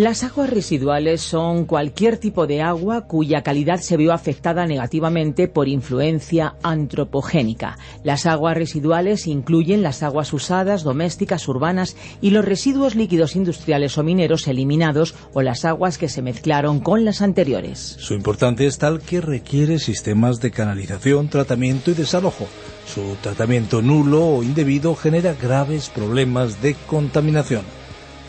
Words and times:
Las 0.00 0.24
aguas 0.24 0.48
residuales 0.48 1.20
son 1.20 1.66
cualquier 1.66 2.16
tipo 2.16 2.46
de 2.46 2.62
agua 2.62 3.06
cuya 3.06 3.42
calidad 3.42 3.80
se 3.80 3.98
vio 3.98 4.14
afectada 4.14 4.64
negativamente 4.64 5.46
por 5.46 5.68
influencia 5.68 6.54
antropogénica. 6.62 7.76
Las 8.02 8.24
aguas 8.24 8.56
residuales 8.56 9.26
incluyen 9.26 9.82
las 9.82 10.02
aguas 10.02 10.32
usadas, 10.32 10.84
domésticas, 10.84 11.46
urbanas 11.48 11.98
y 12.22 12.30
los 12.30 12.46
residuos 12.46 12.94
líquidos 12.94 13.36
industriales 13.36 13.98
o 13.98 14.02
mineros 14.02 14.48
eliminados 14.48 15.14
o 15.34 15.42
las 15.42 15.66
aguas 15.66 15.98
que 15.98 16.08
se 16.08 16.22
mezclaron 16.22 16.80
con 16.80 17.04
las 17.04 17.20
anteriores. 17.20 17.96
Su 17.98 18.14
importancia 18.14 18.66
es 18.66 18.78
tal 18.78 19.00
que 19.00 19.20
requiere 19.20 19.78
sistemas 19.78 20.40
de 20.40 20.50
canalización, 20.50 21.28
tratamiento 21.28 21.90
y 21.90 21.94
desalojo. 21.94 22.46
Su 22.86 23.16
tratamiento 23.20 23.82
nulo 23.82 24.26
o 24.26 24.42
indebido 24.42 24.94
genera 24.94 25.34
graves 25.34 25.90
problemas 25.90 26.62
de 26.62 26.74
contaminación. 26.86 27.79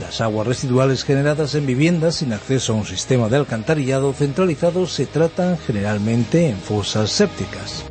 Las 0.01 0.19
aguas 0.19 0.47
residuales 0.47 1.03
generadas 1.03 1.53
en 1.53 1.67
viviendas 1.67 2.15
sin 2.15 2.33
acceso 2.33 2.73
a 2.73 2.75
un 2.75 2.85
sistema 2.85 3.29
de 3.29 3.37
alcantarillado 3.37 4.11
centralizado 4.13 4.87
se 4.87 5.05
tratan 5.05 5.59
generalmente 5.59 6.49
en 6.49 6.57
fosas 6.57 7.11
sépticas. 7.11 7.90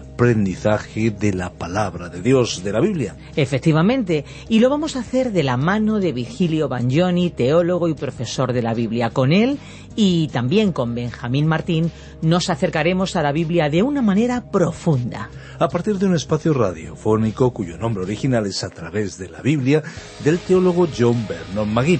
aprendizaje 0.01 1.11
de 1.11 1.33
la 1.33 1.51
palabra 1.51 2.09
de 2.09 2.21
Dios, 2.21 2.63
de 2.63 2.71
la 2.71 2.79
Biblia. 2.79 3.15
Efectivamente, 3.35 4.25
y 4.49 4.59
lo 4.59 4.69
vamos 4.69 4.95
a 4.95 4.99
hacer 4.99 5.31
de 5.31 5.43
la 5.43 5.57
mano 5.57 5.99
de 5.99 6.11
Vigilio 6.11 6.67
Bagnoni, 6.67 7.29
teólogo 7.29 7.87
y 7.87 7.93
profesor 7.93 8.53
de 8.53 8.61
la 8.61 8.73
Biblia. 8.73 9.09
Con 9.11 9.31
él 9.31 9.57
y 9.95 10.27
también 10.29 10.71
con 10.71 10.95
Benjamín 10.95 11.47
Martín 11.47 11.91
nos 12.21 12.49
acercaremos 12.49 13.15
a 13.15 13.23
la 13.23 13.31
Biblia 13.31 13.69
de 13.69 13.83
una 13.83 14.01
manera 14.01 14.51
profunda. 14.51 15.29
A 15.59 15.67
partir 15.67 15.97
de 15.97 16.07
un 16.07 16.15
espacio 16.15 16.53
radiofónico 16.53 17.51
cuyo 17.51 17.77
nombre 17.77 18.03
original 18.03 18.45
es 18.45 18.63
A 18.63 18.69
través 18.69 19.17
de 19.17 19.29
la 19.29 19.41
Biblia 19.41 19.83
del 20.23 20.39
teólogo 20.39 20.87
John 20.97 21.25
Vernon 21.27 21.73
Magui 21.73 21.99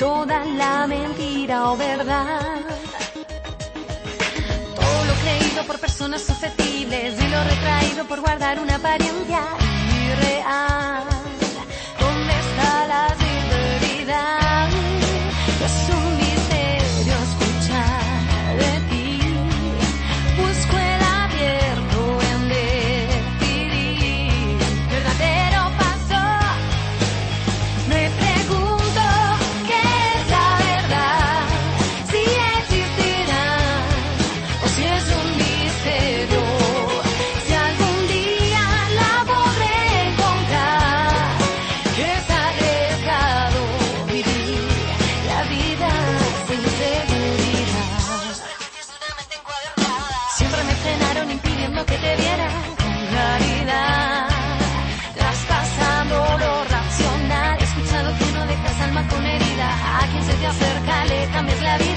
Toda 0.00 0.42
la 0.46 0.86
mentira 0.86 1.70
o 1.70 1.76
verdad. 1.76 2.56
Todo 4.74 5.04
lo 5.04 5.14
creído 5.20 5.62
por 5.66 5.78
personas 5.78 6.22
susceptibles 6.22 7.22
y 7.22 7.28
lo 7.28 7.44
retraído 7.44 8.04
por 8.06 8.20
guardar 8.20 8.58
una 8.60 8.76
apariencia 8.76 9.42
irreal. 10.08 11.09
Acerca 61.40 61.52
le 61.52 61.56
cambias 61.56 61.62
la 61.62 61.78
vida 61.78 61.89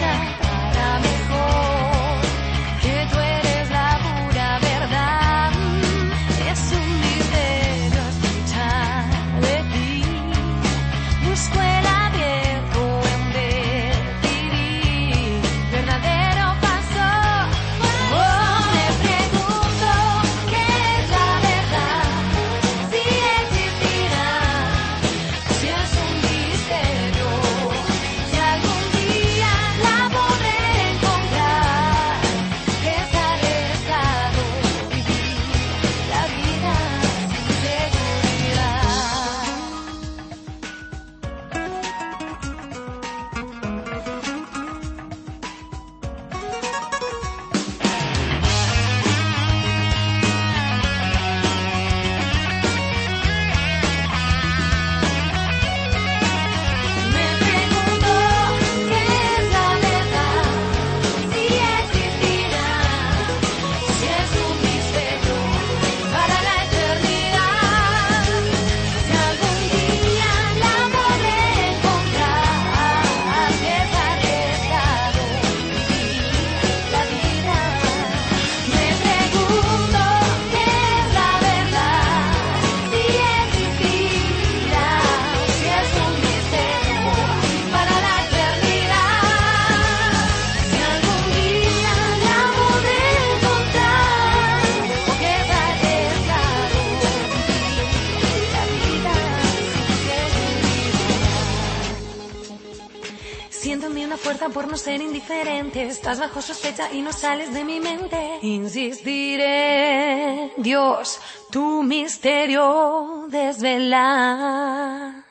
en 104.43 104.49
mí 104.49 104.49
una 104.49 104.49
fuerza 104.49 104.49
por 104.49 104.67
no 104.67 104.75
ser 104.77 105.01
indiferente. 105.01 105.83
Estás 105.83 106.19
bajo 106.19 106.41
sospecha 106.41 106.91
y 106.93 107.01
no 107.01 107.13
sales 107.13 107.53
de 107.53 107.63
mi 107.63 107.79
mente. 107.79 108.17
Insistiré, 108.41 110.51
Dios, 110.57 111.19
tu 111.51 111.83
misterio 111.83 113.27
desvelaré. 113.29 115.23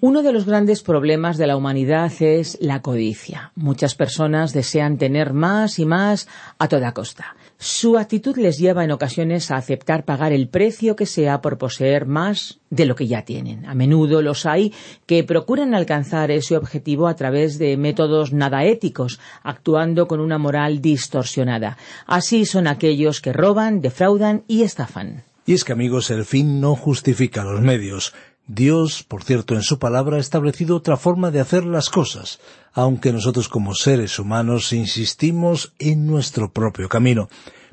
Uno 0.00 0.22
de 0.22 0.32
los 0.32 0.44
grandes 0.44 0.82
problemas 0.82 1.38
de 1.38 1.46
la 1.46 1.56
humanidad 1.56 2.12
es 2.20 2.58
la 2.60 2.82
codicia. 2.82 3.52
Muchas 3.54 3.94
personas 3.94 4.52
desean 4.52 4.98
tener 4.98 5.32
más 5.32 5.78
y 5.78 5.86
más 5.86 6.26
a 6.58 6.66
toda 6.68 6.92
costa. 6.92 7.36
Su 7.62 7.98
actitud 7.98 8.38
les 8.38 8.56
lleva 8.56 8.84
en 8.84 8.90
ocasiones 8.90 9.50
a 9.50 9.56
aceptar 9.56 10.06
pagar 10.06 10.32
el 10.32 10.48
precio 10.48 10.96
que 10.96 11.04
sea 11.04 11.42
por 11.42 11.58
poseer 11.58 12.06
más 12.06 12.58
de 12.70 12.86
lo 12.86 12.94
que 12.94 13.06
ya 13.06 13.26
tienen. 13.26 13.66
A 13.66 13.74
menudo 13.74 14.22
los 14.22 14.46
hay 14.46 14.72
que 15.04 15.24
procuran 15.24 15.74
alcanzar 15.74 16.30
ese 16.30 16.56
objetivo 16.56 17.06
a 17.06 17.16
través 17.16 17.58
de 17.58 17.76
métodos 17.76 18.32
nada 18.32 18.64
éticos, 18.64 19.20
actuando 19.42 20.08
con 20.08 20.20
una 20.20 20.38
moral 20.38 20.80
distorsionada. 20.80 21.76
Así 22.06 22.46
son 22.46 22.66
aquellos 22.66 23.20
que 23.20 23.34
roban, 23.34 23.82
defraudan 23.82 24.42
y 24.48 24.62
estafan. 24.62 25.24
Y 25.44 25.52
es 25.52 25.64
que 25.64 25.72
amigos, 25.72 26.10
el 26.10 26.24
fin 26.24 26.62
no 26.62 26.74
justifica 26.74 27.44
los 27.44 27.60
medios. 27.60 28.14
Dios, 28.52 29.04
por 29.04 29.22
cierto, 29.22 29.54
en 29.54 29.62
su 29.62 29.78
palabra 29.78 30.16
ha 30.16 30.20
establecido 30.20 30.74
otra 30.74 30.96
forma 30.96 31.30
de 31.30 31.38
hacer 31.38 31.64
las 31.64 31.88
cosas, 31.88 32.40
aunque 32.72 33.12
nosotros 33.12 33.48
como 33.48 33.76
seres 33.76 34.18
humanos 34.18 34.72
insistimos 34.72 35.72
en 35.78 36.04
nuestro 36.04 36.52
propio 36.52 36.88
camino. 36.88 37.28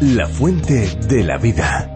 La 0.00 0.28
fuente 0.28 0.96
de 1.08 1.24
la 1.24 1.38
vida. 1.38 1.94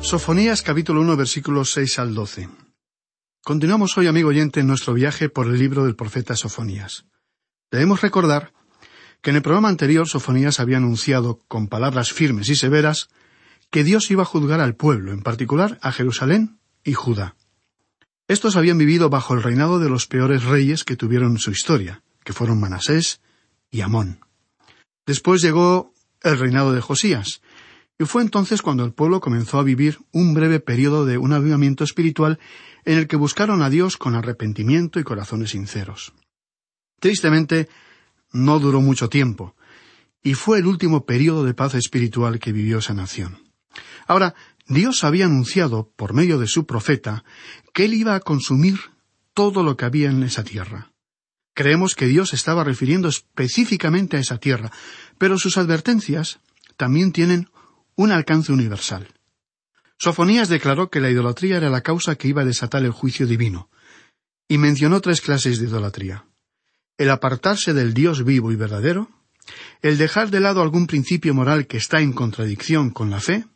Sofonías 0.00 0.62
capítulo 0.62 1.02
1 1.02 1.16
versículos 1.16 1.72
6 1.72 1.98
al 1.98 2.14
12. 2.14 2.48
Continuamos 3.42 3.98
hoy, 3.98 4.06
amigo 4.06 4.30
oyente, 4.30 4.60
en 4.60 4.66
nuestro 4.66 4.94
viaje 4.94 5.28
por 5.28 5.46
el 5.46 5.58
libro 5.58 5.84
del 5.84 5.96
profeta 5.96 6.36
Sofonías. 6.36 7.04
Debemos 7.70 8.00
recordar 8.00 8.52
que 9.20 9.30
en 9.30 9.36
el 9.36 9.42
programa 9.42 9.68
anterior 9.68 10.08
Sofonías 10.08 10.60
había 10.60 10.78
anunciado, 10.78 11.40
con 11.48 11.68
palabras 11.68 12.12
firmes 12.12 12.48
y 12.48 12.56
severas, 12.56 13.08
que 13.70 13.84
Dios 13.84 14.10
iba 14.10 14.22
a 14.22 14.26
juzgar 14.26 14.60
al 14.60 14.74
pueblo, 14.74 15.12
en 15.12 15.22
particular 15.22 15.78
a 15.82 15.92
Jerusalén 15.92 16.58
y 16.84 16.94
Judá. 16.94 17.36
Estos 18.28 18.56
habían 18.56 18.78
vivido 18.78 19.10
bajo 19.10 19.34
el 19.34 19.42
reinado 19.42 19.78
de 19.78 19.88
los 19.88 20.06
peores 20.06 20.44
reyes 20.44 20.84
que 20.84 20.96
tuvieron 20.96 21.38
su 21.38 21.50
historia, 21.50 22.02
que 22.24 22.32
fueron 22.32 22.60
Manasés 22.60 23.20
y 23.70 23.80
Amón. 23.80 24.20
Después 25.06 25.42
llegó 25.42 25.92
el 26.22 26.38
reinado 26.38 26.72
de 26.72 26.80
Josías, 26.80 27.42
y 27.98 28.04
fue 28.04 28.22
entonces 28.22 28.62
cuando 28.62 28.84
el 28.84 28.92
pueblo 28.92 29.20
comenzó 29.20 29.58
a 29.58 29.64
vivir 29.64 29.98
un 30.12 30.32
breve 30.32 30.60
periodo 30.60 31.04
de 31.04 31.18
un 31.18 31.32
avivamiento 31.32 31.84
espiritual 31.84 32.38
en 32.84 32.98
el 32.98 33.08
que 33.08 33.16
buscaron 33.16 33.62
a 33.62 33.70
Dios 33.70 33.96
con 33.96 34.14
arrepentimiento 34.14 35.00
y 35.00 35.04
corazones 35.04 35.50
sinceros. 35.50 36.12
Tristemente, 37.00 37.68
no 38.32 38.58
duró 38.58 38.80
mucho 38.80 39.08
tiempo, 39.08 39.54
y 40.22 40.34
fue 40.34 40.58
el 40.58 40.66
último 40.66 41.06
periodo 41.06 41.44
de 41.44 41.54
paz 41.54 41.74
espiritual 41.74 42.38
que 42.38 42.52
vivió 42.52 42.78
esa 42.78 42.94
nación. 42.94 43.38
Ahora, 44.06 44.34
Dios 44.66 45.04
había 45.04 45.26
anunciado, 45.26 45.90
por 45.96 46.12
medio 46.12 46.38
de 46.38 46.46
su 46.46 46.66
profeta, 46.66 47.24
que 47.72 47.86
Él 47.86 47.94
iba 47.94 48.14
a 48.14 48.20
consumir 48.20 48.78
todo 49.32 49.62
lo 49.62 49.76
que 49.76 49.84
había 49.84 50.10
en 50.10 50.22
esa 50.22 50.44
tierra. 50.44 50.90
Creemos 51.54 51.94
que 51.94 52.06
Dios 52.06 52.34
estaba 52.34 52.64
refiriendo 52.64 53.08
específicamente 53.08 54.16
a 54.16 54.20
esa 54.20 54.38
tierra, 54.38 54.70
pero 55.16 55.38
sus 55.38 55.56
advertencias 55.56 56.38
también 56.76 57.12
tienen 57.12 57.48
un 57.96 58.12
alcance 58.12 58.52
universal. 58.52 59.08
Sofonías 59.98 60.48
declaró 60.48 60.90
que 60.90 61.00
la 61.00 61.10
idolatría 61.10 61.56
era 61.56 61.70
la 61.70 61.80
causa 61.80 62.14
que 62.14 62.28
iba 62.28 62.42
a 62.42 62.44
desatar 62.44 62.84
el 62.84 62.92
juicio 62.92 63.26
divino, 63.26 63.70
y 64.46 64.58
mencionó 64.58 65.00
tres 65.00 65.20
clases 65.20 65.58
de 65.58 65.66
idolatría. 65.66 66.27
El 66.98 67.10
apartarse 67.10 67.72
del 67.72 67.94
Dios 67.94 68.24
vivo 68.24 68.52
y 68.52 68.56
verdadero, 68.56 69.08
el 69.80 69.96
dejar 69.96 70.30
de 70.30 70.40
lado 70.40 70.60
algún 70.60 70.86
principio 70.86 71.32
moral 71.32 71.66
que 71.66 71.78
está 71.78 72.00
en 72.00 72.12
contradicción 72.12 72.90
con 72.90 73.08
la 73.08 73.20
fe, 73.20 73.46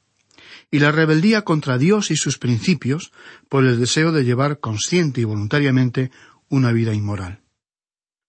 y 0.71 0.79
la 0.79 0.91
rebeldía 0.91 1.43
contra 1.43 1.77
Dios 1.77 2.11
y 2.11 2.17
sus 2.17 2.39
principios 2.39 3.13
por 3.51 3.65
el 3.65 3.79
deseo 3.79 4.11
de 4.11 4.25
llevar 4.25 4.59
consciente 4.59 5.21
y 5.21 5.25
voluntariamente 5.25 6.11
una 6.49 6.73
vida 6.73 6.95
inmoral. 6.95 7.43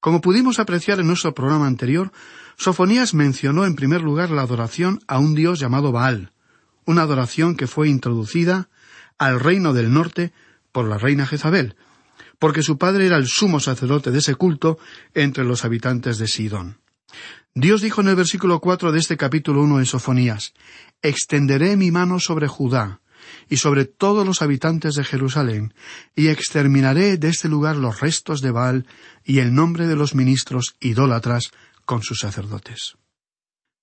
Como 0.02 0.20
pudimos 0.20 0.60
apreciar 0.60 1.00
en 1.00 1.08
nuestro 1.08 1.34
programa 1.34 1.68
anterior, 1.68 2.12
Sofonías 2.58 3.14
mencionó 3.14 3.66
en 3.66 3.76
primer 3.76 4.02
lugar 4.02 4.30
la 4.30 4.42
adoración 4.42 5.00
a 5.08 5.20
un 5.20 5.36
dios 5.36 5.60
llamado 5.60 5.94
Baal, 5.94 6.34
una 6.86 7.04
adoración 7.04 7.56
que 7.56 7.68
fue 7.68 7.88
introducida 7.88 8.68
al 9.18 9.40
reino 9.40 9.72
del 9.72 9.94
norte 9.94 10.34
por 10.74 10.90
la 10.90 10.98
reina 10.98 11.26
Jezabel, 11.26 11.78
porque 12.44 12.62
su 12.62 12.78
padre 12.78 13.06
era 13.06 13.16
el 13.16 13.26
sumo 13.26 13.62
sacerdote 13.62 14.12
de 14.12 14.20
ese 14.20 14.36
culto 14.36 14.78
entre 15.14 15.46
los 15.46 15.64
habitantes 15.64 16.18
de 16.18 16.28
Sidón. 16.28 16.78
Dios 17.56 17.82
dijo 17.82 18.02
en 18.02 18.10
el 18.10 18.18
versículo 18.18 18.60
cuatro 18.60 18.92
de 18.92 19.00
este 19.00 19.16
capítulo 19.16 19.62
uno 19.62 19.78
de 19.78 19.86
Sofonías 19.86 20.54
Extenderé 21.02 21.78
mi 21.78 21.90
mano 21.90 22.20
sobre 22.20 22.50
Judá 22.50 23.00
y 23.48 23.56
sobre 23.56 23.86
todos 23.86 24.28
los 24.28 24.42
habitantes 24.42 24.96
de 24.96 25.06
Jerusalén, 25.06 25.74
y 26.18 26.28
exterminaré 26.28 27.16
de 27.16 27.30
este 27.30 27.48
lugar 27.48 27.78
los 27.78 28.02
restos 28.02 28.42
de 28.42 28.52
Baal 28.52 28.88
y 29.24 29.40
el 29.40 29.56
nombre 29.56 29.88
de 29.88 29.96
los 29.96 30.14
ministros 30.14 30.76
idólatras 30.82 31.52
con 31.86 32.04
sus 32.04 32.20
sacerdotes. 32.20 32.98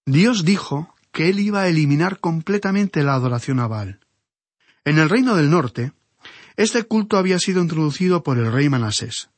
Dios 0.04 0.44
dijo 0.44 0.94
que 1.12 1.30
él 1.30 1.40
iba 1.40 1.62
a 1.62 1.68
eliminar 1.68 2.20
completamente 2.20 3.04
la 3.04 3.14
adoración 3.14 3.58
a 3.58 3.68
Baal. 3.68 4.00
En 4.84 4.98
el 4.98 5.08
reino 5.08 5.34
del 5.34 5.48
norte, 5.48 5.92
este 6.62 6.82
culto 6.82 7.16
había 7.16 7.38
sido 7.38 7.62
introducido 7.62 8.22
por 8.22 8.36
el 8.36 8.52
rey 8.52 8.68
Manasés. 8.68 9.30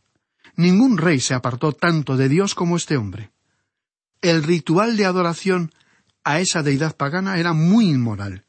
Ningún 0.56 0.98
rey 0.98 1.20
se 1.20 1.34
apartó 1.34 1.72
tanto 1.72 2.16
de 2.16 2.28
Dios 2.28 2.56
como 2.56 2.76
este 2.76 2.96
hombre. 2.96 3.30
El 4.20 4.42
ritual 4.42 4.96
de 4.96 5.06
adoración 5.06 5.72
a 6.24 6.40
esa 6.40 6.64
deidad 6.64 6.96
pagana 6.96 7.38
era 7.38 7.52
muy 7.52 7.88
inmoral. 7.88 8.44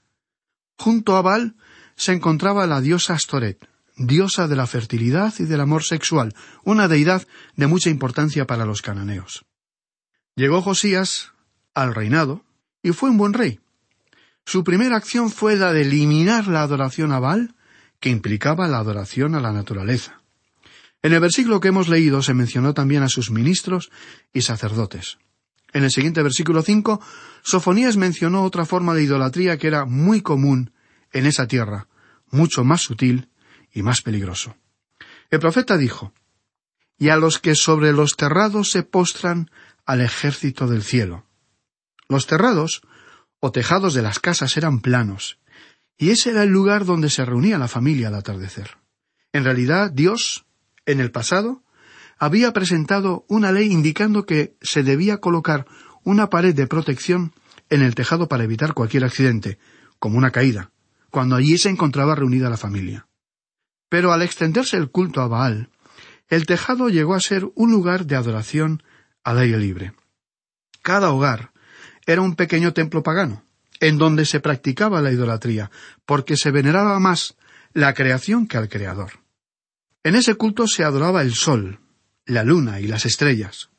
Junto 0.75 1.15
a 1.15 1.22
Baal 1.22 1.56
se 1.96 2.13
encontraba 2.13 2.65
la 2.65 2.82
diosa 2.82 3.13
Astoret, 3.13 3.63
diosa 3.96 4.48
de 4.48 4.56
la 4.56 4.65
fertilidad 4.65 5.32
y 5.38 5.44
del 5.44 5.62
amor 5.62 5.84
sexual, 5.84 6.34
una 6.63 6.88
deidad 6.88 7.27
de 7.56 7.68
mucha 7.68 7.92
importancia 7.92 8.48
para 8.48 8.65
los 8.65 8.82
cananeos. 8.82 9.46
Llegó 10.36 10.63
Josías 10.63 11.32
al 11.75 11.94
reinado, 11.94 12.44
y 12.82 12.92
fue 12.92 13.12
un 13.12 13.18
buen 13.18 13.34
rey. 13.34 13.60
Su 14.46 14.63
primera 14.63 14.98
acción 14.98 15.30
fue 15.30 15.58
la 15.58 15.74
de 15.74 15.82
eliminar 15.82 16.48
la 16.48 16.63
adoración 16.63 17.12
a 17.12 17.20
Baal, 17.20 17.56
que 18.03 18.10
implicaba 18.10 18.67
la 18.67 18.79
adoración 18.79 19.33
a 19.33 19.39
la 19.39 19.53
naturaleza. 19.53 20.22
En 21.01 21.13
el 21.13 21.22
versículo 21.22 21.62
que 21.62 21.69
hemos 21.69 21.88
leído 21.88 22.22
se 22.22 22.33
mencionó 22.33 22.74
también 22.74 23.01
a 23.01 23.07
sus 23.07 23.31
ministros 23.31 23.91
y 24.33 24.41
sacerdotes. 24.41 25.19
En 25.72 25.86
el 25.86 25.89
siguiente 25.89 26.22
versículo 26.22 26.63
cinco, 26.63 27.00
Sofonías 27.43 27.95
mencionó 27.95 28.43
otra 28.43 28.65
forma 28.65 28.93
de 28.93 29.03
idolatría 29.03 29.57
que 29.57 29.67
era 29.67 29.86
muy 29.86 30.19
común 30.19 30.74
en 31.13 31.25
esa 31.27 31.48
tierra, 31.48 31.88
mucho 32.29 32.65
más 32.65 32.81
sutil 32.81 33.29
y 33.72 33.83
más 33.83 34.01
peligroso. 34.01 34.57
El 35.31 35.39
profeta 35.39 35.77
dijo, 35.77 36.12
Y 36.98 37.07
a 37.07 37.15
los 37.15 37.39
que 37.39 37.55
sobre 37.55 37.93
los 37.93 38.17
terrados 38.17 38.69
se 38.69 38.83
postran 38.83 39.50
al 39.86 40.01
ejército 40.01 40.67
del 40.67 40.83
cielo. 40.83 41.25
Los 42.10 42.27
terrados 42.27 42.81
o 43.39 43.53
tejados 43.53 43.93
de 43.93 44.01
las 44.01 44.19
casas 44.19 44.57
eran 44.57 44.81
planos, 44.81 45.38
y 45.98 46.10
ese 46.10 46.32
era 46.32 46.44
el 46.44 46.50
lugar 46.50 46.86
donde 46.86 47.10
se 47.10 47.26
reunía 47.26 47.58
la 47.58 47.68
familia 47.68 48.08
al 48.08 48.16
atardecer. 48.16 48.78
En 49.32 49.44
realidad, 49.44 49.92
Dios, 49.92 50.46
en 50.86 51.00
el 51.00 51.12
pasado, 51.12 51.64
había 52.18 52.54
presentado 52.54 53.26
una 53.28 53.52
ley 53.52 53.72
indicando 53.72 54.26
que 54.26 54.56
se 54.62 54.84
debía 54.84 55.18
colocar 55.18 55.66
una 56.04 56.30
pared 56.30 56.56
de 56.56 56.68
protección 56.68 57.34
en 57.70 57.82
el 57.82 57.96
tejado 57.96 58.28
para 58.28 58.44
evitar 58.44 58.74
cualquier 58.74 59.04
accidente, 59.04 59.58
como 60.00 60.18
una 60.18 60.32
caída, 60.32 60.72
cuando 61.10 61.36
allí 61.36 61.58
se 61.58 61.70
encontraba 61.70 62.16
reunida 62.16 62.50
la 62.50 62.58
familia. 62.58 63.08
Pero 63.90 64.12
al 64.12 64.22
extenderse 64.22 64.78
el 64.78 64.92
culto 64.92 65.22
a 65.22 65.28
Baal, 65.28 65.70
el 66.30 66.46
tejado 66.46 66.90
llegó 66.90 67.16
a 67.16 67.20
ser 67.20 67.50
un 67.56 67.72
lugar 67.72 68.06
de 68.06 68.16
adoración 68.16 68.84
al 69.24 69.40
aire 69.40 69.58
libre. 69.58 69.94
Cada 70.82 71.12
hogar 71.12 71.52
era 72.06 72.22
un 72.22 72.36
pequeño 72.36 72.74
templo 72.74 73.04
pagano, 73.04 73.44
en 73.84 73.98
donde 73.98 74.25
se 74.25 74.40
practicaba 74.40 75.02
la 75.02 75.12
idolatría, 75.12 75.70
porque 76.06 76.38
se 76.38 76.52
veneraba 76.52 76.98
más 77.02 77.36
la 77.74 77.94
creación 77.94 78.48
que 78.48 78.56
al 78.56 78.70
Creador. 78.70 79.20
En 80.04 80.16
ese 80.16 80.36
culto 80.36 80.68
se 80.68 80.86
adoraba 80.86 81.22
el 81.22 81.34
sol, 81.34 81.82
la 82.25 82.46
luna 82.46 82.80
y 82.80 82.88
las 82.88 83.06
estrellas. 83.06 83.72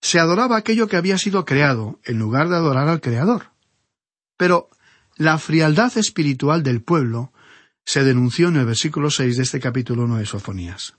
Se 0.00 0.18
adoraba 0.18 0.56
aquello 0.56 0.88
que 0.88 0.96
había 0.96 1.18
sido 1.18 1.44
creado, 1.44 2.00
en 2.02 2.18
lugar 2.18 2.48
de 2.48 2.56
adorar 2.56 2.88
al 2.88 3.00
Creador. 3.00 3.52
Pero 4.36 4.70
la 5.16 5.38
frialdad 5.38 5.96
espiritual 5.96 6.64
del 6.64 6.82
pueblo 6.82 7.32
se 7.84 8.02
denunció 8.02 8.48
en 8.48 8.56
el 8.56 8.66
versículo 8.66 9.08
seis 9.08 9.36
de 9.36 9.44
este 9.44 9.60
capítulo 9.60 10.02
uno 10.02 10.16
de 10.16 10.26
Sofonías. 10.26 10.96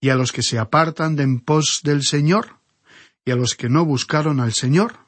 Y 0.00 0.08
a 0.08 0.14
los 0.14 0.32
que 0.32 0.42
se 0.42 0.58
apartan 0.58 1.16
de 1.16 1.24
en 1.24 1.40
pos 1.40 1.82
del 1.84 2.02
Señor, 2.02 2.60
y 3.26 3.30
a 3.30 3.36
los 3.36 3.56
que 3.56 3.68
no 3.68 3.84
buscaron 3.84 4.40
al 4.40 4.54
Señor, 4.54 5.00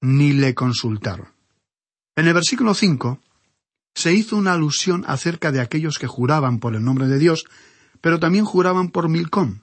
ni 0.00 0.32
le 0.32 0.54
consultaron. 0.54 1.33
En 2.16 2.26
el 2.26 2.34
versículo 2.34 2.74
cinco 2.74 3.20
se 3.94 4.12
hizo 4.12 4.36
una 4.36 4.52
alusión 4.52 5.04
acerca 5.06 5.52
de 5.52 5.60
aquellos 5.60 5.98
que 5.98 6.06
juraban 6.06 6.58
por 6.58 6.74
el 6.74 6.84
nombre 6.84 7.06
de 7.06 7.18
Dios, 7.18 7.44
pero 8.00 8.20
también 8.20 8.44
juraban 8.44 8.90
por 8.90 9.08
Milcom. 9.08 9.60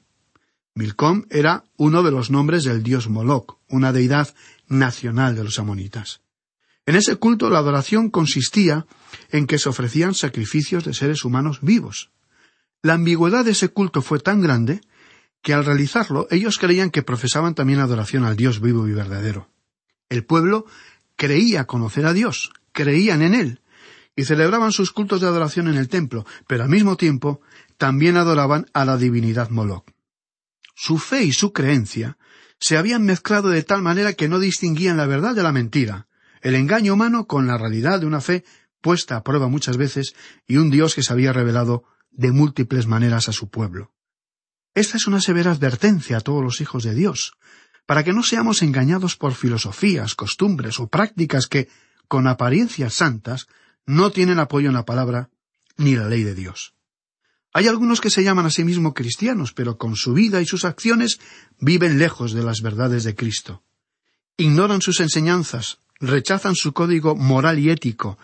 Milcom 0.73 1.25
era 1.29 1.65
uno 1.77 2.01
de 2.01 2.11
los 2.11 2.31
nombres 2.31 2.63
del 2.63 2.81
dios 2.81 3.09
Moloch, 3.09 3.57
una 3.67 3.91
deidad 3.91 4.33
nacional 4.67 5.35
de 5.35 5.43
los 5.43 5.59
amonitas. 5.59 6.21
En 6.85 6.95
ese 6.95 7.17
culto 7.17 7.49
la 7.49 7.59
adoración 7.59 8.09
consistía 8.09 8.85
en 9.29 9.47
que 9.47 9.59
se 9.59 9.69
ofrecían 9.69 10.13
sacrificios 10.13 10.85
de 10.85 10.93
seres 10.93 11.23
humanos 11.25 11.59
vivos. 11.61 12.11
La 12.81 12.93
ambigüedad 12.93 13.45
de 13.45 13.51
ese 13.51 13.69
culto 13.69 14.01
fue 14.01 14.19
tan 14.19 14.41
grande 14.41 14.81
que 15.41 15.53
al 15.53 15.65
realizarlo 15.65 16.27
ellos 16.31 16.57
creían 16.57 16.89
que 16.89 17.03
profesaban 17.03 17.53
también 17.53 17.79
adoración 17.79 18.23
al 18.23 18.35
Dios 18.35 18.61
vivo 18.61 18.87
y 18.87 18.93
verdadero. 18.93 19.49
El 20.09 20.25
pueblo 20.25 20.65
creía 21.21 21.65
conocer 21.65 22.07
a 22.07 22.13
Dios, 22.13 22.51
creían 22.71 23.21
en 23.21 23.35
Él, 23.35 23.61
y 24.15 24.23
celebraban 24.23 24.71
sus 24.71 24.91
cultos 24.91 25.21
de 25.21 25.27
adoración 25.27 25.67
en 25.67 25.75
el 25.75 25.87
templo, 25.87 26.25
pero 26.47 26.63
al 26.63 26.69
mismo 26.69 26.97
tiempo 26.97 27.41
también 27.77 28.17
adoraban 28.17 28.65
a 28.73 28.85
la 28.85 28.97
divinidad 28.97 29.51
Moloch. 29.51 29.85
Su 30.73 30.97
fe 30.97 31.21
y 31.21 31.31
su 31.31 31.53
creencia 31.53 32.17
se 32.59 32.75
habían 32.75 33.05
mezclado 33.05 33.49
de 33.49 33.61
tal 33.61 33.83
manera 33.83 34.13
que 34.13 34.27
no 34.27 34.39
distinguían 34.39 34.97
la 34.97 35.05
verdad 35.05 35.35
de 35.35 35.43
la 35.43 35.51
mentira, 35.51 36.07
el 36.41 36.55
engaño 36.55 36.95
humano 36.95 37.27
con 37.27 37.45
la 37.45 37.55
realidad 37.59 37.99
de 37.99 38.07
una 38.07 38.19
fe 38.19 38.43
puesta 38.81 39.15
a 39.15 39.23
prueba 39.23 39.47
muchas 39.47 39.77
veces 39.77 40.15
y 40.47 40.57
un 40.57 40.71
Dios 40.71 40.95
que 40.95 41.03
se 41.03 41.13
había 41.13 41.33
revelado 41.33 41.83
de 42.09 42.31
múltiples 42.31 42.87
maneras 42.87 43.29
a 43.29 43.31
su 43.31 43.47
pueblo. 43.47 43.93
Esta 44.73 44.97
es 44.97 45.05
una 45.05 45.21
severa 45.21 45.51
advertencia 45.51 46.17
a 46.17 46.21
todos 46.21 46.43
los 46.43 46.61
hijos 46.61 46.81
de 46.81 46.95
Dios, 46.95 47.33
para 47.91 48.05
que 48.05 48.13
no 48.13 48.23
seamos 48.23 48.61
engañados 48.61 49.17
por 49.17 49.35
filosofías, 49.35 50.15
costumbres 50.15 50.79
o 50.79 50.87
prácticas 50.87 51.47
que, 51.47 51.67
con 52.07 52.25
apariencias 52.25 52.93
santas, 52.93 53.47
no 53.85 54.13
tienen 54.13 54.39
apoyo 54.39 54.69
en 54.69 54.75
la 54.75 54.85
palabra 54.85 55.29
ni 55.75 55.97
la 55.97 56.07
ley 56.07 56.23
de 56.23 56.33
Dios. 56.33 56.73
Hay 57.51 57.67
algunos 57.67 57.99
que 57.99 58.09
se 58.09 58.23
llaman 58.23 58.45
a 58.45 58.49
sí 58.49 58.63
mismos 58.63 58.93
cristianos, 58.93 59.51
pero 59.51 59.77
con 59.77 59.97
su 59.97 60.13
vida 60.13 60.41
y 60.41 60.45
sus 60.45 60.63
acciones 60.63 61.19
viven 61.59 61.99
lejos 61.99 62.31
de 62.31 62.43
las 62.43 62.61
verdades 62.61 63.03
de 63.03 63.13
Cristo. 63.13 63.61
Ignoran 64.37 64.81
sus 64.81 65.01
enseñanzas, 65.01 65.79
rechazan 65.99 66.55
su 66.55 66.71
código 66.71 67.17
moral 67.17 67.59
y 67.59 67.71
ético, 67.71 68.17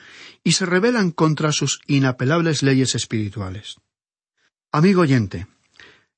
y 0.45 0.53
se 0.53 0.65
rebelan 0.65 1.11
contra 1.11 1.51
sus 1.51 1.81
inapelables 1.87 2.63
leyes 2.63 2.95
espirituales. 2.95 3.81
Amigo 4.71 5.01
oyente, 5.01 5.47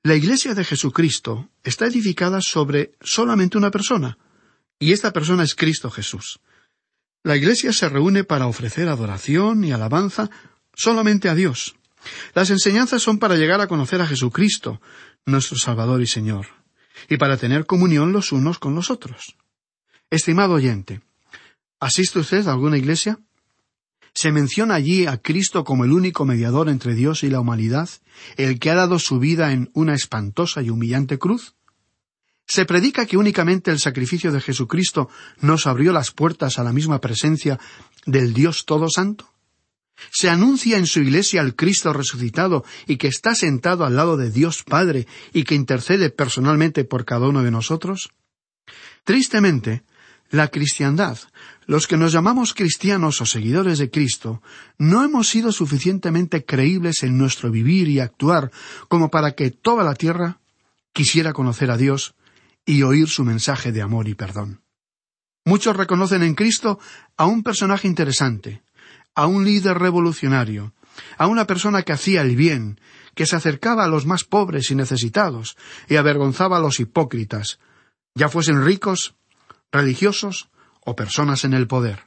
la 0.03 0.15
Iglesia 0.15 0.53
de 0.53 0.63
Jesucristo 0.63 1.49
está 1.63 1.87
edificada 1.87 2.39
sobre 2.41 2.93
solamente 3.01 3.57
una 3.57 3.69
persona, 3.69 4.17
y 4.79 4.93
esta 4.93 5.11
persona 5.11 5.43
es 5.43 5.55
Cristo 5.55 5.91
Jesús. 5.91 6.39
La 7.23 7.35
Iglesia 7.35 7.73
se 7.73 7.89
reúne 7.89 8.23
para 8.23 8.47
ofrecer 8.47 8.87
adoración 8.87 9.63
y 9.65 9.73
alabanza 9.73 10.29
solamente 10.73 11.27
a 11.27 11.35
Dios. 11.35 11.75
Las 12.33 12.49
enseñanzas 12.49 13.01
son 13.01 13.19
para 13.19 13.35
llegar 13.35 13.59
a 13.59 13.67
conocer 13.67 13.99
a 14.01 14.07
Jesucristo, 14.07 14.81
nuestro 15.25 15.57
Salvador 15.57 16.01
y 16.01 16.07
Señor, 16.07 16.47
y 17.09 17.17
para 17.17 17.35
tener 17.35 17.65
comunión 17.65 18.13
los 18.13 18.31
unos 18.31 18.57
con 18.57 18.75
los 18.75 18.89
otros. 18.89 19.35
Estimado 20.09 20.53
oyente, 20.53 21.01
¿asiste 21.81 22.19
usted 22.19 22.47
a 22.47 22.51
alguna 22.51 22.77
iglesia? 22.77 23.19
¿Se 24.13 24.31
menciona 24.31 24.75
allí 24.75 25.05
a 25.05 25.17
Cristo 25.17 25.63
como 25.63 25.85
el 25.85 25.91
único 25.91 26.25
mediador 26.25 26.69
entre 26.69 26.95
Dios 26.95 27.23
y 27.23 27.29
la 27.29 27.39
humanidad, 27.39 27.89
el 28.37 28.59
que 28.59 28.69
ha 28.69 28.75
dado 28.75 28.99
su 28.99 29.19
vida 29.19 29.51
en 29.51 29.69
una 29.73 29.93
espantosa 29.93 30.61
y 30.61 30.69
humillante 30.69 31.17
cruz? 31.17 31.55
¿Se 32.47 32.65
predica 32.65 33.05
que 33.05 33.17
únicamente 33.17 33.69
el 33.69 33.79
sacrificio 33.79 34.31
de 34.31 34.41
Jesucristo 34.41 35.09
nos 35.39 35.67
abrió 35.67 35.93
las 35.93 36.11
puertas 36.11 36.57
a 36.57 36.63
la 36.63 36.73
misma 36.73 36.99
presencia 36.99 37.59
del 38.05 38.33
Dios 38.33 38.65
Todo 38.65 38.89
Santo? 38.89 39.31
¿Se 40.11 40.29
anuncia 40.29 40.77
en 40.77 40.87
su 40.87 41.01
iglesia 41.01 41.41
al 41.41 41.55
Cristo 41.55 41.93
resucitado 41.93 42.63
y 42.87 42.97
que 42.97 43.07
está 43.07 43.35
sentado 43.35 43.85
al 43.85 43.95
lado 43.95 44.17
de 44.17 44.31
Dios 44.31 44.63
Padre 44.63 45.05
y 45.33 45.43
que 45.43 45.55
intercede 45.55 46.09
personalmente 46.09 46.85
por 46.85 47.05
cada 47.05 47.27
uno 47.27 47.43
de 47.43 47.51
nosotros? 47.51 48.09
Tristemente, 49.03 49.83
la 50.29 50.49
cristiandad, 50.49 51.17
los 51.65 51.87
que 51.87 51.97
nos 51.97 52.11
llamamos 52.11 52.53
cristianos 52.53 53.21
o 53.21 53.25
seguidores 53.25 53.79
de 53.79 53.89
Cristo, 53.89 54.41
no 54.77 55.03
hemos 55.03 55.29
sido 55.29 55.51
suficientemente 55.51 56.45
creíbles 56.45 57.03
en 57.03 57.17
nuestro 57.17 57.51
vivir 57.51 57.87
y 57.87 57.99
actuar 57.99 58.51
como 58.87 59.09
para 59.09 59.33
que 59.33 59.51
toda 59.51 59.83
la 59.83 59.95
tierra 59.95 60.39
quisiera 60.93 61.33
conocer 61.33 61.71
a 61.71 61.77
Dios 61.77 62.15
y 62.65 62.83
oír 62.83 63.07
su 63.07 63.23
mensaje 63.23 63.71
de 63.71 63.81
amor 63.81 64.07
y 64.07 64.15
perdón. 64.15 64.61
Muchos 65.45 65.75
reconocen 65.75 66.23
en 66.23 66.35
Cristo 66.35 66.79
a 67.17 67.25
un 67.25 67.43
personaje 67.43 67.87
interesante, 67.87 68.61
a 69.15 69.25
un 69.25 69.45
líder 69.45 69.77
revolucionario, 69.79 70.73
a 71.17 71.27
una 71.27 71.45
persona 71.45 71.83
que 71.83 71.93
hacía 71.93 72.21
el 72.21 72.35
bien, 72.35 72.79
que 73.15 73.25
se 73.25 73.35
acercaba 73.35 73.85
a 73.85 73.87
los 73.87 74.05
más 74.05 74.23
pobres 74.23 74.69
y 74.69 74.75
necesitados, 74.75 75.57
y 75.87 75.95
avergonzaba 75.95 76.57
a 76.57 76.59
los 76.59 76.79
hipócritas, 76.79 77.59
ya 78.15 78.29
fuesen 78.29 78.63
ricos, 78.63 79.15
religiosos 79.71 80.49
o 80.85 80.95
personas 80.95 81.43
en 81.43 81.53
el 81.53 81.67
poder. 81.67 82.03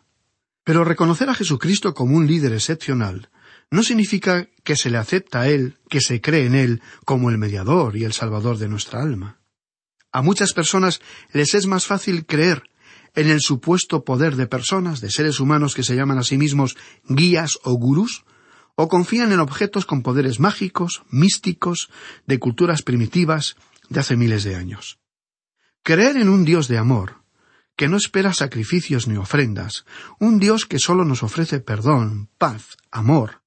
Pero 0.64 0.84
reconocer 0.84 1.28
a 1.28 1.34
Jesucristo 1.34 1.94
como 1.94 2.16
un 2.16 2.26
líder 2.26 2.52
excepcional 2.52 3.30
no 3.70 3.82
significa 3.82 4.48
que 4.64 4.76
se 4.76 4.90
le 4.90 4.98
acepta 4.98 5.40
a 5.40 5.48
Él, 5.48 5.78
que 5.88 6.00
se 6.00 6.20
cree 6.20 6.46
en 6.46 6.54
Él 6.54 6.82
como 7.04 7.30
el 7.30 7.38
mediador 7.38 7.96
y 7.96 8.04
el 8.04 8.12
salvador 8.12 8.58
de 8.58 8.68
nuestra 8.68 9.02
alma. 9.02 9.40
A 10.12 10.20
muchas 10.20 10.52
personas 10.52 11.00
les 11.32 11.54
es 11.54 11.66
más 11.66 11.86
fácil 11.86 12.26
creer 12.26 12.64
en 13.14 13.28
el 13.28 13.40
supuesto 13.40 14.04
poder 14.04 14.36
de 14.36 14.46
personas, 14.46 15.00
de 15.00 15.10
seres 15.10 15.40
humanos 15.40 15.74
que 15.74 15.82
se 15.82 15.96
llaman 15.96 16.18
a 16.18 16.22
sí 16.22 16.36
mismos 16.36 16.76
guías 17.04 17.58
o 17.64 17.72
gurús, 17.72 18.24
o 18.74 18.88
confían 18.88 19.32
en 19.32 19.40
objetos 19.40 19.86
con 19.86 20.02
poderes 20.02 20.40
mágicos, 20.40 21.02
místicos, 21.10 21.90
de 22.26 22.38
culturas 22.38 22.82
primitivas 22.82 23.56
de 23.88 24.00
hace 24.00 24.16
miles 24.16 24.44
de 24.44 24.56
años. 24.56 24.98
Creer 25.82 26.16
en 26.16 26.28
un 26.28 26.44
Dios 26.44 26.68
de 26.68 26.78
amor, 26.78 27.21
que 27.76 27.88
no 27.88 27.96
espera 27.96 28.32
sacrificios 28.32 29.08
ni 29.08 29.16
ofrendas, 29.16 29.84
un 30.18 30.38
Dios 30.38 30.66
que 30.66 30.78
sólo 30.78 31.04
nos 31.04 31.22
ofrece 31.22 31.60
perdón, 31.60 32.28
paz, 32.38 32.76
amor 32.90 33.42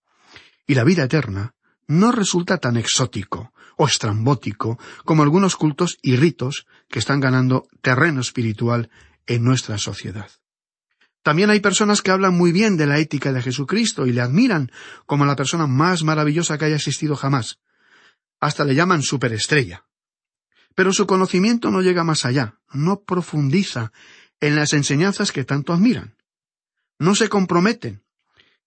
y 0.68 0.76
la 0.76 0.84
vida 0.84 1.04
eterna, 1.04 1.54
no 1.88 2.12
resulta 2.12 2.58
tan 2.58 2.78
exótico, 2.78 3.54
o 3.78 3.88
estrambótico 3.88 4.80
como 5.04 5.24
algunos 5.24 5.56
cultos 5.56 5.98
y 6.02 6.16
ritos 6.16 6.66
que 6.90 7.00
están 7.00 7.20
ganando 7.20 7.68
terreno 7.82 8.22
espiritual 8.22 8.90
en 9.28 9.44
nuestra 9.44 9.78
sociedad. 9.78 10.30
También 11.24 11.50
hay 11.50 11.60
personas 11.60 12.02
que 12.02 12.12
hablan 12.12 12.36
muy 12.38 12.52
bien 12.52 12.78
de 12.78 12.86
la 12.86 13.00
ética 13.00 13.34
de 13.34 13.42
Jesucristo 13.42 14.06
y 14.06 14.14
le 14.14 14.22
admiran 14.22 14.72
como 15.06 15.26
la 15.26 15.36
persona 15.36 15.66
más 15.66 16.04
maravillosa 16.04 16.58
que 16.58 16.66
haya 16.66 16.76
existido 16.76 17.16
jamás. 17.16 17.60
Hasta 18.40 18.64
le 18.64 18.76
llaman 18.76 19.02
superestrella. 19.02 19.86
Pero 20.76 20.94
su 20.94 21.08
conocimiento 21.08 21.72
no 21.72 21.82
llega 21.82 22.04
más 22.04 22.26
allá, 22.26 22.55
no 22.72 23.02
profundiza 23.02 23.92
en 24.40 24.56
las 24.56 24.74
enseñanzas 24.74 25.32
que 25.32 25.44
tanto 25.44 25.74
admiran. 25.74 26.16
No 27.00 27.16
se 27.16 27.30
comprometen. 27.30 28.04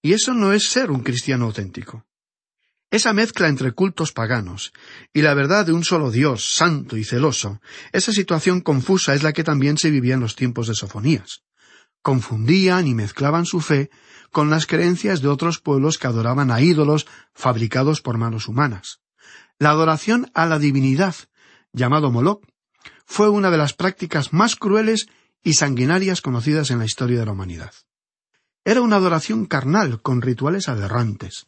Y 0.03 0.13
eso 0.13 0.35
no 0.35 0.53
es 0.53 0.71
ser 0.71 0.91
un 0.91 1.01
cristiano 1.01 1.47
auténtico. 1.47 2.07
Esa 2.91 3.13
mezcla 3.13 3.49
entre 3.49 3.73
cultos 3.73 4.13
paganos 4.13 4.73
y 5.13 5.21
la 5.21 5.35
verdad 5.35 5.67
de 5.67 5.73
un 5.73 5.85
solo 5.85 6.11
Dios, 6.11 6.55
santo 6.55 6.97
y 6.97 7.05
celoso, 7.05 7.61
esa 7.93 8.13
situación 8.13 8.63
confusa 8.63 9.15
es 9.15 9.23
la 9.23 9.35
que 9.35 9.45
también 9.45 9.77
se 9.77 9.91
vivía 9.91 10.15
en 10.15 10.21
los 10.21 10.37
tiempos 10.37 10.69
de 10.69 10.75
Sofonías. 10.75 11.43
Confundían 12.01 12.87
y 12.87 12.95
mezclaban 12.95 13.45
su 13.45 13.61
fe 13.61 13.91
con 14.31 14.49
las 14.49 14.67
creencias 14.67 15.21
de 15.21 15.29
otros 15.29 15.59
pueblos 15.59 15.99
que 15.99 16.07
adoraban 16.07 16.51
a 16.51 16.63
ídolos 16.63 17.07
fabricados 17.35 18.01
por 18.01 18.17
manos 18.17 18.49
humanas. 18.49 19.01
La 19.59 19.71
adoración 19.71 20.31
a 20.33 20.47
la 20.47 20.59
divinidad, 20.59 21.15
llamado 21.73 22.11
Moloch, 22.11 22.43
fue 23.09 23.31
una 23.31 23.51
de 23.51 23.57
las 23.57 23.73
prácticas 23.73 24.35
más 24.35 24.55
crueles 24.55 25.09
y 25.43 25.55
sanguinarias 25.55 26.21
conocidas 26.21 26.71
en 26.71 26.79
la 26.79 26.85
historia 26.85 27.19
de 27.19 27.25
la 27.25 27.33
humanidad. 27.33 27.73
Era 28.65 28.83
una 28.83 28.97
adoración 28.97 29.47
carnal 29.47 30.03
con 30.03 30.21
rituales 30.21 30.69
aberrantes, 30.69 31.47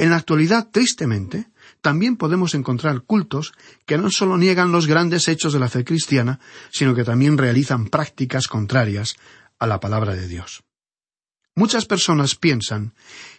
En 0.00 0.10
la 0.10 0.16
actualidad, 0.16 0.68
tristemente, 0.70 1.48
también 1.80 2.16
podemos 2.16 2.54
encontrar 2.54 3.00
cultos 3.00 3.52
que 3.84 3.98
no 3.98 4.12
solo 4.12 4.36
niegan 4.36 4.70
los 4.70 4.86
grandes 4.86 5.26
hechos 5.26 5.52
de 5.52 5.58
la 5.58 5.68
fe 5.68 5.82
cristiana, 5.82 6.38
sino 6.70 6.94
que 6.94 7.02
también 7.02 7.36
realizan 7.36 7.88
prácticas 7.88 8.46
contrarias 8.46 9.16
a 9.58 9.66
la 9.66 9.80
palabra 9.80 10.14
de 10.14 10.28
Dios. 10.28 10.62
Muchas 11.56 11.86
personas 11.86 12.36
piensan 12.36 12.94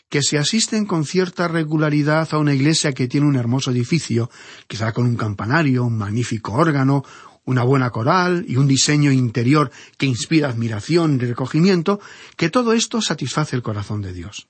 que 0.09 0.21
si 0.21 0.35
asisten 0.35 0.85
con 0.85 1.05
cierta 1.05 1.47
regularidad 1.47 2.27
a 2.31 2.37
una 2.39 2.53
iglesia 2.53 2.91
que 2.91 3.07
tiene 3.07 3.27
un 3.27 3.37
hermoso 3.37 3.71
edificio, 3.71 4.29
quizá 4.67 4.91
con 4.91 5.05
un 5.05 5.15
campanario, 5.15 5.85
un 5.85 5.97
magnífico 5.97 6.53
órgano, 6.53 7.05
una 7.49 7.63
buena 7.63 7.89
coral 7.89 8.45
y 8.47 8.57
un 8.57 8.67
diseño 8.67 9.11
interior 9.11 9.71
que 9.97 10.05
inspira 10.05 10.49
admiración 10.49 11.15
y 11.15 11.25
recogimiento, 11.25 11.99
que 12.37 12.51
todo 12.51 12.73
esto 12.73 13.01
satisface 13.01 13.55
el 13.55 13.63
corazón 13.63 14.01
de 14.03 14.13
Dios. 14.13 14.47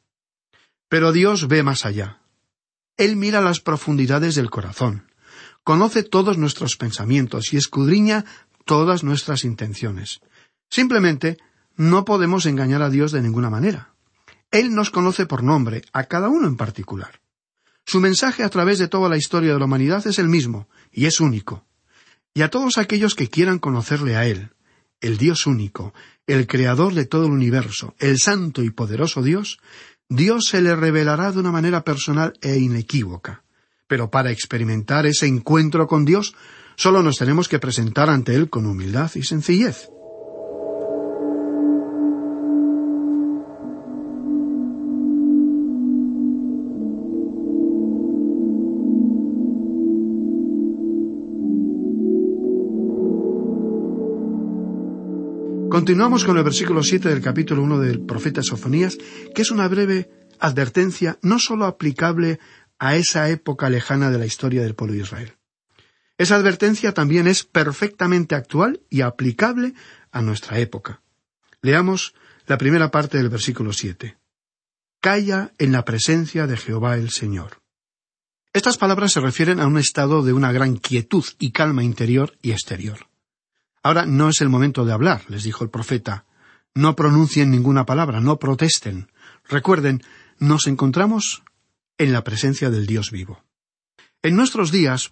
Pero 0.89 1.13
Dios 1.13 1.48
ve 1.48 1.63
más 1.63 1.86
allá. 1.86 2.20
Él 2.98 3.15
mira 3.15 3.39
las 3.39 3.62
profundidades 3.62 4.36
del 4.36 4.50
corazón, 4.50 5.10
conoce 5.63 6.03
todos 6.03 6.38
nuestros 6.38 6.75
pensamientos 6.75 7.53
y 7.53 7.57
escudriña 7.57 8.25
todas 8.66 9.05
nuestras 9.05 9.46
intenciones. 9.46 10.20
Simplemente 10.70 11.38
no 11.77 12.03
podemos 12.03 12.46
engañar 12.46 12.81
a 12.81 12.90
Dios 12.90 13.14
de 13.14 13.22
ninguna 13.22 13.50
manera. 13.50 13.94
Él 14.51 14.75
nos 14.75 14.90
conoce 14.90 15.25
por 15.25 15.42
nombre, 15.42 15.83
a 15.94 16.03
cada 16.03 16.27
uno 16.27 16.48
en 16.48 16.57
particular. 16.57 17.22
Su 17.85 18.01
mensaje 18.01 18.44
a 18.44 18.50
través 18.50 18.77
de 18.77 18.90
toda 18.90 19.07
la 19.07 19.16
historia 19.16 19.53
de 19.53 19.59
la 19.59 19.66
humanidad 19.66 20.05
es 20.05 20.20
el 20.20 20.27
mismo, 20.27 20.68
y 20.92 21.05
es 21.05 21.22
único. 21.22 21.69
Y 22.33 22.42
a 22.42 22.50
todos 22.50 22.77
aquellos 22.77 23.15
que 23.15 23.29
quieran 23.29 23.59
conocerle 23.59 24.15
a 24.15 24.25
Él, 24.25 24.51
el 25.01 25.18
Dios 25.18 25.48
único, 25.48 25.94
el 26.27 26.48
Creador 26.48 26.94
de 26.94 27.05
todo 27.05 27.25
el 27.25 27.31
universo, 27.31 27.96
el 28.00 28.20
Santo 28.20 28.63
y 28.63 28.70
poderoso 28.70 29.22
Dios, 29.22 29.59
Dios 30.09 30.46
se 30.46 30.61
le 30.61 30.75
revelará 30.75 31.31
de 31.31 31.39
una 31.39 31.51
manera 31.51 31.83
personal 31.83 32.33
e 32.42 32.57
inequívoca. 32.57 33.44
Pero 33.87 34.09
para 34.09 34.31
experimentar 34.31 35.05
ese 35.05 35.27
encuentro 35.27 35.87
con 35.87 36.05
Dios, 36.05 36.35
solo 36.75 37.01
nos 37.03 37.18
tenemos 37.18 37.48
que 37.48 37.59
presentar 37.59 38.09
ante 38.09 38.35
Él 38.35 38.50
con 38.50 38.65
humildad 38.65 39.11
y 39.15 39.24
sencillez. 39.24 39.89
Continuamos 55.79 56.25
con 56.25 56.37
el 56.37 56.44
versículo 56.44 56.83
siete 56.83 57.07
del 57.07 57.22
capítulo 57.22 57.63
uno 57.63 57.79
del 57.79 58.01
profeta 58.01 58.44
Sofonías, 58.44 58.98
que 59.33 59.42
es 59.42 59.50
una 59.50 59.65
breve 59.70 60.09
advertencia 60.37 61.18
no 61.22 61.39
sólo 61.39 61.63
aplicable 61.63 62.37
a 62.79 62.98
esa 62.98 63.29
época 63.29 63.70
lejana 63.70 64.11
de 64.11 64.18
la 64.18 64.25
historia 64.25 64.61
del 64.61 64.75
pueblo 64.75 64.96
de 64.96 65.03
Israel. 65.03 65.37
Esa 66.18 66.35
advertencia 66.35 66.94
también 66.94 67.27
es 67.27 67.46
perfectamente 67.46 68.35
actual 68.35 68.81
y 68.89 69.00
aplicable 69.00 69.74
a 70.11 70.22
nuestra 70.22 70.59
época. 70.59 71.01
Leamos 71.61 72.13
la 72.46 72.57
primera 72.57 72.92
parte 72.92 73.18
del 73.18 73.29
versículo 73.29 73.72
siete. 73.72 74.18
Calla 75.00 75.53
en 75.59 75.72
la 75.72 75.85
presencia 75.85 76.46
de 76.46 76.57
Jehová 76.57 76.98
el 76.98 77.09
Señor. 77.09 77.61
Estas 78.51 78.77
palabras 78.77 79.13
se 79.13 79.22
refieren 79.22 79.61
a 79.61 79.68
un 79.68 79.77
estado 79.77 80.24
de 80.24 80.33
una 80.33 80.51
gran 80.51 80.75
quietud 80.75 81.24
y 81.39 81.51
calma 81.51 81.85
interior 81.85 82.37
y 82.42 82.51
exterior. 82.51 83.08
Ahora 83.83 84.05
no 84.05 84.29
es 84.29 84.42
el 84.42 84.50
momento 84.50 84.85
de 84.85 84.94
hablar, 84.94 85.24
les 85.27 85.44
dijo 85.44 85.63
el 85.63 85.70
profeta. 85.70 86.25
No 86.75 86.96
pronuncien 86.96 87.50
ninguna 87.51 87.85
palabra, 87.85 88.20
no 88.20 88.37
protesten. 88.37 89.11
Recuerden, 89.48 90.03
nos 90.37 90.68
encontramos 90.68 91.44
en 91.98 92.13
la 92.13 92.24
presencia 92.24 92.70
del 92.70 92.85
Dios 92.85 93.11
vivo. 93.11 93.44
En 94.22 94.35
nuestros 94.35 94.72
días, 94.72 95.11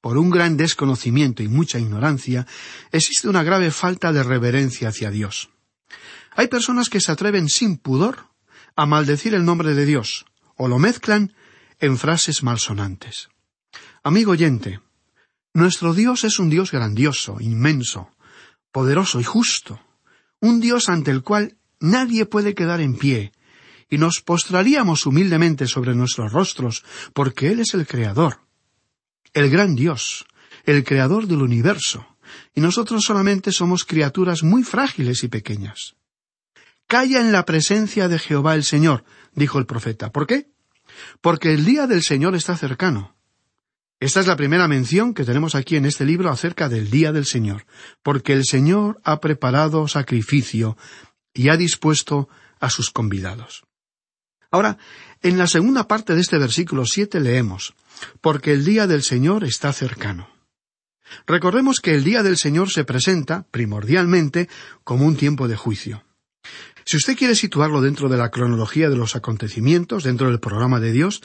por 0.00 0.16
un 0.16 0.30
gran 0.30 0.56
desconocimiento 0.56 1.42
y 1.42 1.48
mucha 1.48 1.78
ignorancia, 1.78 2.46
existe 2.92 3.28
una 3.28 3.42
grave 3.42 3.70
falta 3.70 4.12
de 4.12 4.22
reverencia 4.22 4.88
hacia 4.88 5.10
Dios. 5.10 5.50
Hay 6.32 6.48
personas 6.48 6.88
que 6.88 7.00
se 7.00 7.12
atreven 7.12 7.48
sin 7.48 7.78
pudor 7.78 8.28
a 8.76 8.86
maldecir 8.86 9.34
el 9.34 9.44
nombre 9.44 9.74
de 9.74 9.86
Dios, 9.86 10.24
o 10.56 10.68
lo 10.68 10.78
mezclan 10.78 11.34
en 11.80 11.98
frases 11.98 12.42
malsonantes. 12.42 13.28
Amigo 14.02 14.32
oyente, 14.32 14.80
nuestro 15.54 15.94
Dios 15.94 16.24
es 16.24 16.38
un 16.38 16.50
Dios 16.50 16.70
grandioso, 16.70 17.38
inmenso, 17.40 18.10
poderoso 18.72 19.20
y 19.20 19.24
justo, 19.24 19.80
un 20.40 20.60
Dios 20.60 20.88
ante 20.88 21.10
el 21.10 21.22
cual 21.22 21.56
nadie 21.80 22.26
puede 22.26 22.54
quedar 22.54 22.80
en 22.80 22.96
pie, 22.96 23.32
y 23.90 23.98
nos 23.98 24.20
postraríamos 24.20 25.06
humildemente 25.06 25.66
sobre 25.66 25.94
nuestros 25.94 26.32
rostros, 26.32 26.84
porque 27.14 27.50
Él 27.50 27.60
es 27.60 27.74
el 27.74 27.86
Creador, 27.86 28.40
el 29.32 29.50
gran 29.50 29.74
Dios, 29.74 30.26
el 30.64 30.84
Creador 30.84 31.26
del 31.26 31.42
universo, 31.42 32.06
y 32.54 32.60
nosotros 32.60 33.04
solamente 33.04 33.52
somos 33.52 33.84
criaturas 33.84 34.42
muy 34.42 34.62
frágiles 34.62 35.24
y 35.24 35.28
pequeñas. 35.28 35.96
Calla 36.86 37.20
en 37.20 37.32
la 37.32 37.44
presencia 37.44 38.08
de 38.08 38.18
Jehová 38.18 38.54
el 38.54 38.64
Señor, 38.64 39.04
dijo 39.34 39.58
el 39.58 39.66
profeta. 39.66 40.10
¿Por 40.10 40.26
qué? 40.26 40.50
Porque 41.20 41.52
el 41.52 41.64
día 41.64 41.86
del 41.86 42.02
Señor 42.02 42.34
está 42.34 42.56
cercano. 42.56 43.14
Esta 44.00 44.20
es 44.20 44.28
la 44.28 44.36
primera 44.36 44.68
mención 44.68 45.12
que 45.12 45.24
tenemos 45.24 45.56
aquí 45.56 45.74
en 45.74 45.84
este 45.84 46.04
libro 46.04 46.30
acerca 46.30 46.68
del 46.68 46.88
Día 46.88 47.10
del 47.10 47.26
Señor, 47.26 47.66
porque 48.04 48.32
el 48.32 48.44
Señor 48.44 49.00
ha 49.02 49.20
preparado 49.20 49.88
sacrificio 49.88 50.76
y 51.34 51.48
ha 51.48 51.56
dispuesto 51.56 52.28
a 52.60 52.70
sus 52.70 52.90
convidados. 52.90 53.64
Ahora, 54.52 54.78
en 55.20 55.36
la 55.36 55.48
segunda 55.48 55.88
parte 55.88 56.14
de 56.14 56.20
este 56.20 56.38
versículo 56.38 56.86
siete 56.86 57.18
leemos, 57.18 57.74
porque 58.20 58.52
el 58.52 58.64
día 58.64 58.86
del 58.86 59.02
Señor 59.02 59.42
está 59.42 59.72
cercano. 59.72 60.30
Recordemos 61.26 61.80
que 61.80 61.94
el 61.94 62.04
día 62.04 62.22
del 62.22 62.36
Señor 62.36 62.70
se 62.70 62.84
presenta, 62.84 63.46
primordialmente, 63.50 64.48
como 64.84 65.06
un 65.06 65.16
tiempo 65.16 65.48
de 65.48 65.56
juicio. 65.56 66.04
Si 66.84 66.96
usted 66.96 67.16
quiere 67.16 67.34
situarlo 67.34 67.80
dentro 67.80 68.08
de 68.08 68.16
la 68.16 68.30
cronología 68.30 68.88
de 68.88 68.96
los 68.96 69.16
acontecimientos, 69.16 70.04
dentro 70.04 70.28
del 70.28 70.38
programa 70.38 70.78
de 70.78 70.92
Dios, 70.92 71.20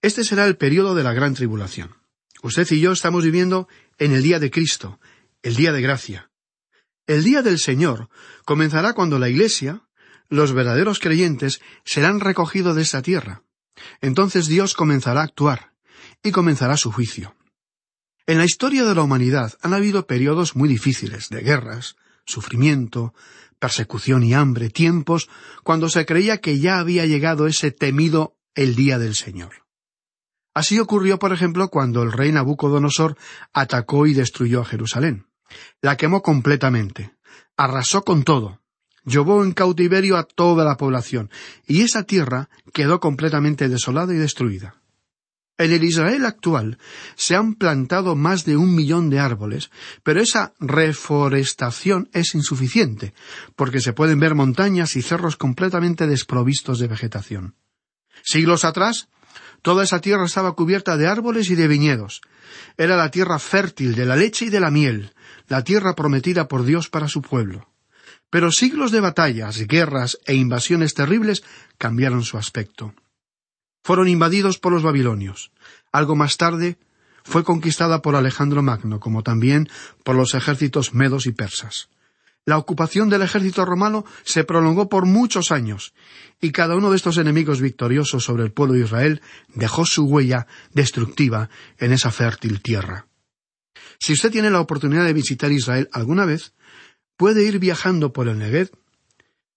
este 0.00 0.24
será 0.24 0.46
el 0.46 0.56
período 0.56 0.94
de 0.94 1.04
la 1.04 1.12
gran 1.12 1.34
tribulación. 1.34 2.03
Usted 2.44 2.70
y 2.72 2.80
yo 2.80 2.92
estamos 2.92 3.24
viviendo 3.24 3.68
en 3.96 4.12
el 4.12 4.22
día 4.22 4.38
de 4.38 4.50
Cristo, 4.50 5.00
el 5.42 5.56
día 5.56 5.72
de 5.72 5.80
gracia. 5.80 6.30
El 7.06 7.24
día 7.24 7.40
del 7.40 7.58
Señor 7.58 8.10
comenzará 8.44 8.92
cuando 8.92 9.18
la 9.18 9.30
Iglesia, 9.30 9.88
los 10.28 10.52
verdaderos 10.52 10.98
creyentes, 10.98 11.62
serán 11.86 12.20
recogidos 12.20 12.76
de 12.76 12.82
esta 12.82 13.00
tierra. 13.00 13.44
Entonces 14.02 14.46
Dios 14.46 14.74
comenzará 14.74 15.22
a 15.22 15.24
actuar 15.24 15.72
y 16.22 16.32
comenzará 16.32 16.76
su 16.76 16.92
juicio. 16.92 17.34
En 18.26 18.36
la 18.36 18.44
historia 18.44 18.84
de 18.84 18.94
la 18.94 19.04
humanidad 19.04 19.54
han 19.62 19.72
habido 19.72 20.06
periodos 20.06 20.54
muy 20.54 20.68
difíciles 20.68 21.30
de 21.30 21.40
guerras, 21.40 21.96
sufrimiento, 22.26 23.14
persecución 23.58 24.22
y 24.22 24.34
hambre, 24.34 24.68
tiempos 24.68 25.30
cuando 25.62 25.88
se 25.88 26.04
creía 26.04 26.42
que 26.42 26.58
ya 26.58 26.78
había 26.78 27.06
llegado 27.06 27.46
ese 27.46 27.70
temido 27.70 28.36
el 28.54 28.74
día 28.74 28.98
del 28.98 29.14
Señor. 29.14 29.63
Así 30.54 30.78
ocurrió, 30.78 31.18
por 31.18 31.32
ejemplo, 31.32 31.68
cuando 31.68 32.02
el 32.02 32.12
rey 32.12 32.30
Nabucodonosor 32.30 33.16
atacó 33.52 34.06
y 34.06 34.14
destruyó 34.14 34.60
a 34.60 34.64
Jerusalén. 34.64 35.26
La 35.82 35.96
quemó 35.96 36.22
completamente, 36.22 37.14
arrasó 37.56 38.04
con 38.04 38.22
todo, 38.22 38.60
llevó 39.04 39.42
en 39.42 39.52
cautiverio 39.52 40.16
a 40.16 40.22
toda 40.22 40.64
la 40.64 40.76
población, 40.76 41.30
y 41.66 41.82
esa 41.82 42.04
tierra 42.04 42.48
quedó 42.72 43.00
completamente 43.00 43.68
desolada 43.68 44.14
y 44.14 44.16
destruida. 44.16 44.76
En 45.56 45.72
el 45.72 45.84
Israel 45.84 46.24
actual 46.26 46.78
se 47.14 47.36
han 47.36 47.54
plantado 47.54 48.16
más 48.16 48.44
de 48.44 48.56
un 48.56 48.74
millón 48.74 49.08
de 49.08 49.20
árboles, 49.20 49.70
pero 50.02 50.20
esa 50.20 50.52
reforestación 50.58 52.08
es 52.12 52.34
insuficiente, 52.34 53.14
porque 53.54 53.80
se 53.80 53.92
pueden 53.92 54.18
ver 54.18 54.34
montañas 54.34 54.96
y 54.96 55.02
cerros 55.02 55.36
completamente 55.36 56.08
desprovistos 56.08 56.80
de 56.80 56.88
vegetación. 56.88 57.54
Siglos 58.24 58.64
atrás 58.64 59.08
Toda 59.64 59.82
esa 59.82 60.02
tierra 60.02 60.26
estaba 60.26 60.52
cubierta 60.52 60.98
de 60.98 61.06
árboles 61.06 61.48
y 61.48 61.54
de 61.54 61.68
viñedos. 61.68 62.20
Era 62.76 62.98
la 62.98 63.10
tierra 63.10 63.38
fértil 63.38 63.94
de 63.94 64.04
la 64.04 64.14
leche 64.14 64.44
y 64.44 64.50
de 64.50 64.60
la 64.60 64.70
miel, 64.70 65.14
la 65.48 65.64
tierra 65.64 65.94
prometida 65.94 66.48
por 66.48 66.66
Dios 66.66 66.90
para 66.90 67.08
su 67.08 67.22
pueblo. 67.22 67.66
Pero 68.28 68.50
siglos 68.50 68.92
de 68.92 69.00
batallas, 69.00 69.66
guerras 69.66 70.18
e 70.26 70.34
invasiones 70.34 70.92
terribles 70.92 71.44
cambiaron 71.78 72.24
su 72.24 72.36
aspecto. 72.36 72.92
Fueron 73.82 74.06
invadidos 74.06 74.58
por 74.58 74.70
los 74.70 74.82
babilonios. 74.82 75.50
Algo 75.92 76.14
más 76.14 76.36
tarde 76.36 76.76
fue 77.22 77.42
conquistada 77.42 78.02
por 78.02 78.16
Alejandro 78.16 78.62
Magno, 78.62 79.00
como 79.00 79.22
también 79.22 79.70
por 80.04 80.14
los 80.14 80.34
ejércitos 80.34 80.92
medos 80.92 81.24
y 81.24 81.32
persas. 81.32 81.88
La 82.46 82.58
ocupación 82.58 83.08
del 83.08 83.22
ejército 83.22 83.64
romano 83.64 84.04
se 84.22 84.44
prolongó 84.44 84.90
por 84.90 85.06
muchos 85.06 85.50
años, 85.50 85.94
y 86.42 86.52
cada 86.52 86.76
uno 86.76 86.90
de 86.90 86.96
estos 86.96 87.16
enemigos 87.16 87.62
victoriosos 87.62 88.22
sobre 88.22 88.42
el 88.42 88.52
pueblo 88.52 88.74
de 88.74 88.84
Israel 88.84 89.22
dejó 89.54 89.86
su 89.86 90.04
huella 90.04 90.46
destructiva 90.72 91.48
en 91.78 91.92
esa 91.92 92.10
fértil 92.10 92.60
tierra. 92.60 93.06
Si 93.98 94.12
usted 94.12 94.30
tiene 94.30 94.50
la 94.50 94.60
oportunidad 94.60 95.06
de 95.06 95.14
visitar 95.14 95.52
Israel 95.52 95.88
alguna 95.92 96.26
vez, 96.26 96.52
puede 97.16 97.44
ir 97.44 97.58
viajando 97.58 98.12
por 98.12 98.28
el 98.28 98.38
Negev, 98.38 98.70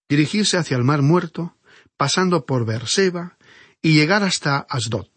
dirigirse 0.08 0.56
hacia 0.56 0.78
el 0.78 0.84
Mar 0.84 1.02
Muerto, 1.02 1.56
pasando 1.98 2.46
por 2.46 2.64
Berseba 2.64 3.36
y 3.82 3.92
llegar 3.92 4.22
hasta 4.22 4.58
Asdod. 4.58 5.08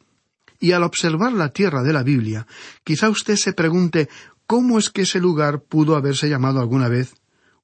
Y 0.60 0.74
al 0.74 0.84
observar 0.84 1.32
la 1.32 1.50
tierra 1.50 1.84
de 1.84 1.94
la 1.94 2.04
Biblia, 2.04 2.48
quizá 2.84 3.10
usted 3.10 3.38
se 3.38 3.54
pregunte 3.54 4.10
cómo 4.46 4.78
es 4.78 4.90
que 4.90 5.04
ese 5.04 5.20
lugar 5.20 5.62
pudo 5.62 5.96
haberse 5.96 6.28
llamado 6.28 6.60
alguna 6.60 6.90
vez 6.90 7.14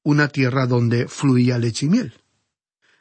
una 0.08 0.30
tierra 0.30 0.68
donde 0.68 1.10
fluía 1.10 1.58
leche 1.58 1.86
y 1.86 1.90
miel. 1.90 2.14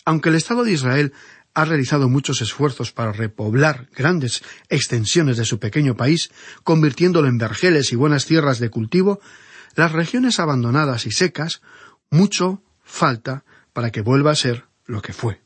Aunque 0.04 0.28
el 0.28 0.34
Estado 0.34 0.64
de 0.64 0.72
Israel 0.72 1.12
ha 1.54 1.64
realizado 1.64 2.08
muchos 2.08 2.42
esfuerzos 2.42 2.90
para 2.90 3.12
repoblar 3.12 3.88
grandes 3.94 4.42
extensiones 4.68 5.36
de 5.36 5.44
su 5.44 5.60
pequeño 5.60 5.96
país, 5.96 6.30
convirtiéndolo 6.64 7.28
en 7.28 7.38
vergeles 7.38 7.92
y 7.92 7.96
buenas 7.96 8.26
tierras 8.26 8.58
de 8.58 8.70
cultivo, 8.70 9.20
las 9.76 9.92
regiones 9.92 10.40
abandonadas 10.40 11.06
y 11.06 11.12
secas, 11.12 11.62
mucho 12.10 12.60
falta 12.82 13.44
para 13.72 13.92
que 13.92 14.00
vuelva 14.00 14.32
a 14.32 14.36
ser 14.36 14.64
lo 14.84 15.00
que 15.00 15.12
fue. 15.12 15.40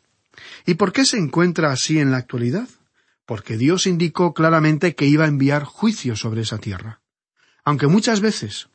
¿Y 0.65 0.75
por 0.75 0.95
qué 0.95 1.05
se 1.05 1.19
encuentra 1.19 1.73
así 1.73 1.99
en 1.99 2.11
la 2.11 2.17
actualidad? 2.17 2.71
Porque 3.27 3.59
Dios 3.59 3.87
indicó 3.87 4.33
claramente 4.33 4.95
que 4.95 5.05
iba 5.05 5.27
a 5.27 5.29
enviar 5.29 5.65
juicio 5.65 6.17
sobre 6.17 6.41
esa 6.41 6.57
tierra. 6.57 7.03
Aunque 7.65 7.87
muchas 7.87 8.21
veces 8.21 8.70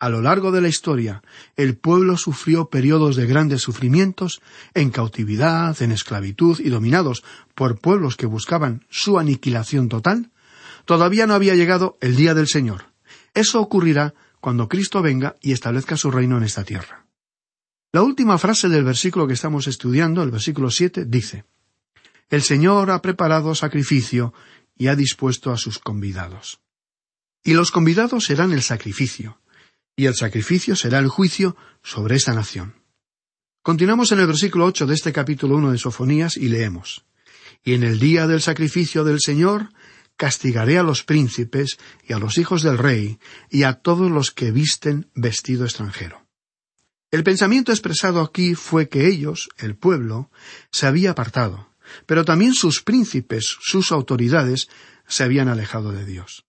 a 0.00 0.08
lo 0.08 0.22
largo 0.22 0.52
de 0.52 0.60
la 0.60 0.68
historia, 0.68 1.22
el 1.56 1.76
pueblo 1.76 2.16
sufrió 2.16 2.70
periodos 2.70 3.16
de 3.16 3.26
grandes 3.26 3.62
sufrimientos, 3.62 4.40
en 4.74 4.90
cautividad, 4.90 5.80
en 5.82 5.92
esclavitud 5.92 6.60
y 6.60 6.68
dominados 6.68 7.24
por 7.54 7.80
pueblos 7.80 8.16
que 8.16 8.26
buscaban 8.26 8.86
su 8.90 9.18
aniquilación 9.18 9.88
total, 9.88 10.30
todavía 10.84 11.26
no 11.26 11.34
había 11.34 11.56
llegado 11.56 11.98
el 12.00 12.14
día 12.14 12.34
del 12.34 12.46
Señor. 12.46 12.86
Eso 13.34 13.60
ocurrirá 13.60 14.14
cuando 14.40 14.68
Cristo 14.68 15.02
venga 15.02 15.36
y 15.40 15.52
establezca 15.52 15.96
su 15.96 16.10
reino 16.10 16.38
en 16.38 16.44
esta 16.44 16.64
tierra. 16.64 17.06
La 17.90 18.02
última 18.02 18.38
frase 18.38 18.68
del 18.68 18.84
versículo 18.84 19.26
que 19.26 19.34
estamos 19.34 19.66
estudiando, 19.66 20.22
el 20.22 20.30
versículo 20.30 20.70
siete, 20.70 21.04
dice 21.06 21.44
El 22.30 22.42
Señor 22.42 22.90
ha 22.90 23.02
preparado 23.02 23.54
sacrificio 23.54 24.32
y 24.76 24.86
ha 24.86 24.94
dispuesto 24.94 25.50
a 25.50 25.56
sus 25.56 25.78
convidados. 25.78 26.60
Y 27.42 27.54
los 27.54 27.70
convidados 27.70 28.26
serán 28.26 28.52
el 28.52 28.62
sacrificio, 28.62 29.40
y 29.98 30.06
el 30.06 30.14
sacrificio 30.14 30.76
será 30.76 31.00
el 31.00 31.08
juicio 31.08 31.56
sobre 31.82 32.14
esta 32.14 32.32
nación. 32.32 32.76
Continuamos 33.64 34.12
en 34.12 34.20
el 34.20 34.28
versículo 34.28 34.64
ocho 34.64 34.86
de 34.86 34.94
este 34.94 35.12
capítulo 35.12 35.56
uno 35.56 35.72
de 35.72 35.78
Sofonías 35.78 36.36
y 36.36 36.48
leemos 36.48 37.04
Y 37.64 37.74
en 37.74 37.82
el 37.82 37.98
día 37.98 38.28
del 38.28 38.40
sacrificio 38.40 39.02
del 39.02 39.20
Señor 39.20 39.70
castigaré 40.16 40.78
a 40.78 40.84
los 40.84 41.02
príncipes 41.02 41.78
y 42.06 42.12
a 42.12 42.20
los 42.20 42.38
hijos 42.38 42.62
del 42.62 42.78
rey 42.78 43.18
y 43.50 43.64
a 43.64 43.74
todos 43.74 44.08
los 44.08 44.30
que 44.30 44.52
visten 44.52 45.10
vestido 45.16 45.64
extranjero. 45.64 46.24
El 47.10 47.24
pensamiento 47.24 47.72
expresado 47.72 48.20
aquí 48.20 48.54
fue 48.54 48.88
que 48.88 49.08
ellos, 49.08 49.48
el 49.58 49.74
pueblo, 49.74 50.30
se 50.70 50.86
había 50.86 51.10
apartado, 51.10 51.74
pero 52.06 52.24
también 52.24 52.54
sus 52.54 52.82
príncipes, 52.82 53.56
sus 53.60 53.90
autoridades, 53.90 54.68
se 55.08 55.24
habían 55.24 55.48
alejado 55.48 55.90
de 55.90 56.04
Dios. 56.04 56.47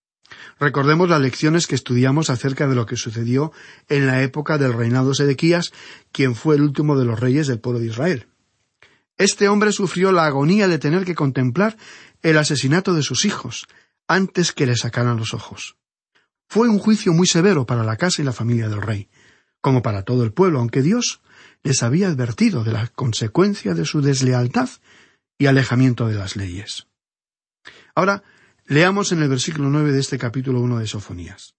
Recordemos 0.60 1.10
las 1.10 1.22
lecciones 1.22 1.68
que 1.68 1.76
estudiamos 1.76 2.30
acerca 2.30 2.68
de 2.68 2.76
lo 2.76 2.86
que 2.86 2.96
sucedió 2.96 3.52
en 3.88 4.08
la 4.08 4.22
época 4.22 4.58
del 4.58 4.74
reinado 4.74 5.10
de 5.10 5.16
Sedequías, 5.16 5.72
quien 6.12 6.36
fue 6.36 6.56
el 6.56 6.62
último 6.62 6.98
de 6.98 7.06
los 7.06 7.20
reyes 7.20 7.48
del 7.48 7.60
pueblo 7.60 7.80
de 7.80 7.88
Israel. 7.88 8.28
Este 9.18 9.50
hombre 9.50 9.72
sufrió 9.72 10.12
la 10.12 10.26
agonía 10.26 10.68
de 10.68 10.80
tener 10.80 11.06
que 11.06 11.16
contemplar 11.16 11.78
el 12.22 12.38
asesinato 12.38 12.94
de 12.94 13.04
sus 13.04 13.26
hijos, 13.26 13.68
antes 14.08 14.54
que 14.54 14.66
le 14.66 14.76
sacaran 14.76 15.18
los 15.18 15.34
ojos. 15.34 15.78
Fue 16.48 16.68
un 16.68 16.80
juicio 16.80 17.14
muy 17.14 17.28
severo 17.28 17.66
para 17.66 17.84
la 17.84 17.96
casa 17.96 18.22
y 18.22 18.26
la 18.26 18.34
familia 18.34 18.70
del 18.70 18.82
rey, 18.82 19.10
como 19.62 19.82
para 19.82 20.04
todo 20.04 20.24
el 20.24 20.34
pueblo, 20.34 20.60
aunque 20.60 20.82
Dios 20.82 21.22
les 21.64 21.84
había 21.84 22.08
advertido 22.08 22.64
de 22.64 22.72
la 22.72 22.88
consecuencia 22.88 23.74
de 23.74 23.86
su 23.86 24.02
deslealtad 24.02 24.70
y 25.38 25.46
alejamiento 25.46 26.08
de 26.08 26.16
las 26.16 26.36
leyes. 26.36 26.88
Ahora, 27.94 28.24
Leamos 28.70 29.12
en 29.12 29.24
el 29.24 29.30
versículo 29.30 29.68
nueve 29.72 29.92
de 29.92 30.00
este 30.00 30.20
capítulo 30.20 30.62
uno 30.62 30.78
de 30.78 30.86
Sofonías. 30.86 31.56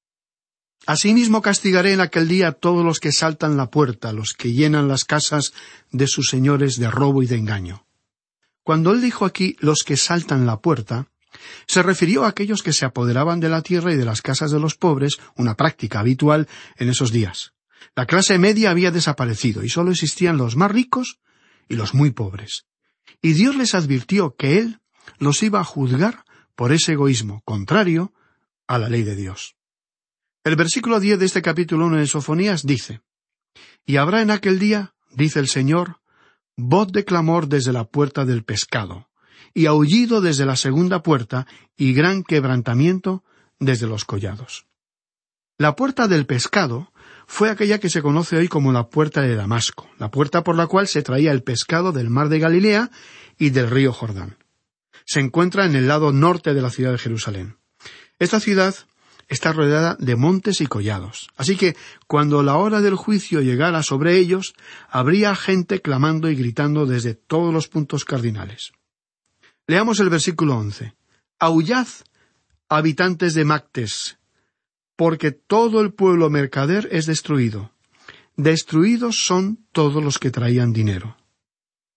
Asimismo 0.87 1.43
castigaré 1.43 1.93
en 1.93 2.01
aquel 2.01 2.29
día 2.29 2.47
a 2.47 2.53
todos 2.53 2.85
los 2.85 3.01
que 3.01 3.11
saltan 3.11 3.57
la 3.57 3.69
puerta, 3.69 4.13
los 4.13 4.33
que 4.33 4.53
llenan 4.53 4.87
las 4.87 5.05
casas 5.05 5.53
de 5.91 6.07
sus 6.07 6.29
señores 6.29 6.77
de 6.77 6.89
robo 6.89 7.25
y 7.25 7.27
de 7.27 7.35
engaño. 7.35 7.85
Cuando 8.63 8.93
él 8.93 9.01
dijo 9.01 9.25
aquí 9.25 9.57
los 9.59 9.83
que 9.83 9.97
saltan 9.97 10.47
la 10.47 10.61
puerta, 10.61 11.09
se 11.67 11.83
refirió 11.83 12.25
a 12.25 12.29
aquellos 12.29 12.63
que 12.63 12.73
se 12.73 12.85
apoderaban 12.85 13.41
de 13.41 13.49
la 13.49 13.63
tierra 13.63 13.93
y 13.93 13.97
de 13.97 14.05
las 14.05 14.23
casas 14.23 14.53
de 14.53 14.61
los 14.61 14.77
pobres, 14.77 15.19
una 15.35 15.57
práctica 15.57 15.99
habitual 15.99 16.47
en 16.77 16.91
esos 16.91 17.11
días. 17.11 17.55
La 17.97 18.07
clase 18.07 18.39
media 18.39 18.71
había 18.71 18.93
desaparecido 18.93 19.65
y 19.65 19.69
sólo 19.69 19.91
existían 19.91 20.37
los 20.37 20.55
más 20.55 20.71
ricos 20.71 21.19
y 21.69 21.75
los 21.75 21.93
muy 21.93 22.13
pobres. 22.13 22.67
Y 23.21 23.33
Dios 23.33 23.57
les 23.57 23.75
advirtió 23.75 24.37
que 24.37 24.59
Él 24.59 24.79
los 25.19 25.43
iba 25.43 25.59
a 25.59 25.65
juzgar 25.65 26.25
por 26.61 26.73
ese 26.73 26.93
egoísmo 26.93 27.41
contrario 27.47 28.13
a 28.67 28.77
la 28.77 28.91
ley 28.91 29.03
de 29.03 29.17
Dios. 29.17 29.57
El 30.45 30.57
versículo 30.57 31.01
diez 31.01 31.19
de 31.19 31.25
este 31.25 31.41
capítulo 31.41 31.87
uno 31.87 31.97
de 31.97 32.07
Sofonías 32.07 32.67
dice 32.67 33.01
Y 33.87 33.97
habrá 33.97 34.21
en 34.21 34.31
aquel 34.31 34.59
día, 34.59 34.93
dice 35.11 35.39
el 35.39 35.49
Señor, 35.49 36.01
voz 36.59 36.93
de 36.93 37.07
clamor 37.07 37.49
desde 37.49 37.73
la 37.73 37.85
puerta 37.85 38.27
del 38.27 38.45
pescado, 38.45 39.09
y 39.55 39.65
aullido 39.65 40.21
desde 40.21 40.45
la 40.45 40.55
segunda 40.55 41.03
puerta, 41.03 41.47
y 41.79 41.95
gran 41.95 42.25
quebrantamiento 42.25 43.25
desde 43.59 43.87
los 43.87 44.05
collados. 44.05 44.67
La 45.57 45.77
puerta 45.77 46.09
del 46.09 46.27
pescado 46.27 46.93
fue 47.27 47.49
aquella 47.49 47.81
que 47.81 47.89
se 47.89 48.03
conoce 48.03 48.37
hoy 48.37 48.49
como 48.49 48.71
la 48.71 48.91
puerta 48.91 49.23
de 49.23 49.35
Damasco, 49.35 49.89
la 49.97 50.11
puerta 50.11 50.45
por 50.45 50.57
la 50.57 50.67
cual 50.67 50.89
se 50.89 51.01
traía 51.01 51.33
el 51.33 51.43
pescado 51.43 51.93
del 51.93 52.11
mar 52.11 52.29
de 52.29 52.39
Galilea 52.39 52.91
y 53.39 53.49
del 53.49 53.71
río 53.71 53.95
Jordán 53.95 54.37
se 55.11 55.19
encuentra 55.19 55.65
en 55.65 55.75
el 55.75 55.89
lado 55.89 56.13
norte 56.13 56.55
de 56.55 56.63
la 56.63 56.71
ciudad 56.71 56.93
de 56.93 56.99
Jerusalén. 56.99 57.57
Esta 58.21 58.39
ciudad 58.39 58.77
está 59.27 59.53
rodeada 59.53 59.97
de 59.99 60.15
montes 60.15 60.61
y 60.61 60.69
collados. 60.69 61.31
Así 61.37 61.57
que 61.57 61.75
cuando 62.07 62.45
la 62.45 62.55
hora 62.55 62.81
del 62.81 62.95
juicio 62.95 63.41
llegara 63.41 63.83
sobre 63.83 64.19
ellos, 64.19 64.55
habría 64.89 65.35
gente 65.35 65.83
clamando 65.83 66.31
y 66.31 66.37
gritando 66.37 66.87
desde 66.87 67.15
todos 67.15 67.53
los 67.53 67.67
puntos 67.67 68.05
cardinales. 68.05 68.71
Leamos 69.67 69.99
el 69.99 70.11
versículo 70.11 70.57
once. 70.57 70.95
Aullad, 71.41 71.89
habitantes 72.69 73.35
de 73.35 73.45
Mactes, 73.45 74.17
porque 74.95 75.33
todo 75.33 75.81
el 75.81 75.93
pueblo 75.93 76.31
mercader 76.31 76.89
es 76.93 77.07
destruido. 77.07 77.73
Destruidos 78.37 79.27
son 79.27 79.59
todos 79.73 80.05
los 80.05 80.21
que 80.21 80.31
traían 80.31 80.73
dinero. 80.73 81.17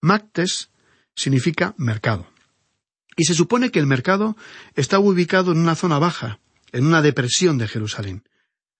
Mactes 0.01 0.71
significa 1.13 1.75
mercado. 1.77 2.32
Y 3.15 3.25
se 3.25 3.33
supone 3.33 3.71
que 3.71 3.79
el 3.79 3.87
mercado 3.87 4.35
estaba 4.75 5.03
ubicado 5.03 5.51
en 5.51 5.59
una 5.59 5.75
zona 5.75 5.99
baja, 5.99 6.39
en 6.71 6.85
una 6.85 7.01
depresión 7.01 7.57
de 7.57 7.67
Jerusalén. 7.67 8.23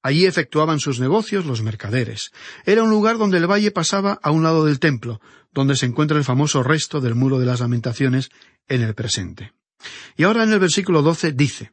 Allí 0.02 0.26
efectuaban 0.26 0.80
sus 0.80 1.00
negocios 1.00 1.46
los 1.46 1.62
mercaderes. 1.62 2.32
Era 2.65 2.84
un 2.84 2.89
lugar 2.89 3.17
donde 3.17 3.38
el 3.38 3.50
valle 3.50 3.72
pasaba 3.72 4.19
a 4.22 4.32
un 4.32 4.43
lado 4.43 4.65
del 4.65 4.80
templo, 4.80 5.22
donde 5.54 5.78
se 5.78 5.86
encuentra 5.86 6.17
el 6.17 6.26
famoso 6.26 6.62
resto 6.62 7.00
del 7.00 7.15
muro 7.15 7.39
de 7.39 7.46
las 7.46 7.62
lamentaciones 7.62 8.30
en 8.67 8.82
el 8.82 8.96
presente. 8.96 9.54
Y 10.17 10.24
ahora 10.24 10.43
en 10.43 10.52
el 10.52 10.60
versículo 10.60 11.02
doce 11.02 11.32
dice 11.32 11.72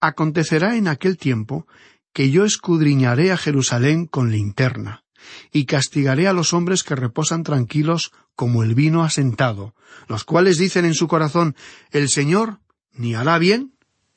Acontecerá 0.00 0.76
en 0.76 0.88
aquel 0.88 1.18
tiempo 1.18 1.66
que 2.14 2.30
yo 2.30 2.44
escudriñaré 2.44 3.32
a 3.32 3.36
Jerusalén 3.36 4.06
con 4.06 4.30
linterna, 4.30 5.03
y 5.52 5.66
castigaré 5.66 6.28
a 6.28 6.32
los 6.32 6.52
hombres 6.52 6.82
que 6.82 6.94
reposan 6.94 7.42
tranquilos 7.42 8.12
como 8.36 8.62
el 8.62 8.74
vino 8.74 9.04
asentado, 9.04 9.74
los 10.08 10.24
cuales 10.24 10.58
dicen 10.58 10.84
en 10.84 10.94
su 10.94 11.08
corazón 11.08 11.56
El 11.90 12.08
Señor 12.08 12.60
ni 12.92 13.14
hará 13.14 13.38
bien 13.38 13.74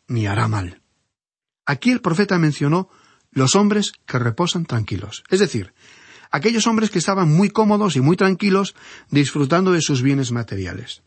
ni 0.08 0.28
hará 0.28 0.48
mal. 0.48 0.82
Aquí 1.65 1.91
el 1.91 2.02
profeta 2.02 2.38
mencionó 2.38 2.89
los 3.32 3.56
hombres 3.56 3.91
que 4.06 4.20
reposan 4.20 4.65
tranquilos, 4.65 5.24
es 5.30 5.39
decir, 5.39 5.74
aquellos 6.32 6.65
hombres 6.67 6.89
que 6.89 7.00
estaban 7.00 7.30
muy 7.30 7.50
cómodos 7.50 7.96
y 7.96 8.02
muy 8.02 8.15
tranquilos 8.15 8.76
disfrutando 9.10 9.72
de 9.72 9.82
sus 9.82 10.02
bienes 10.02 10.32
materiales. 10.32 11.04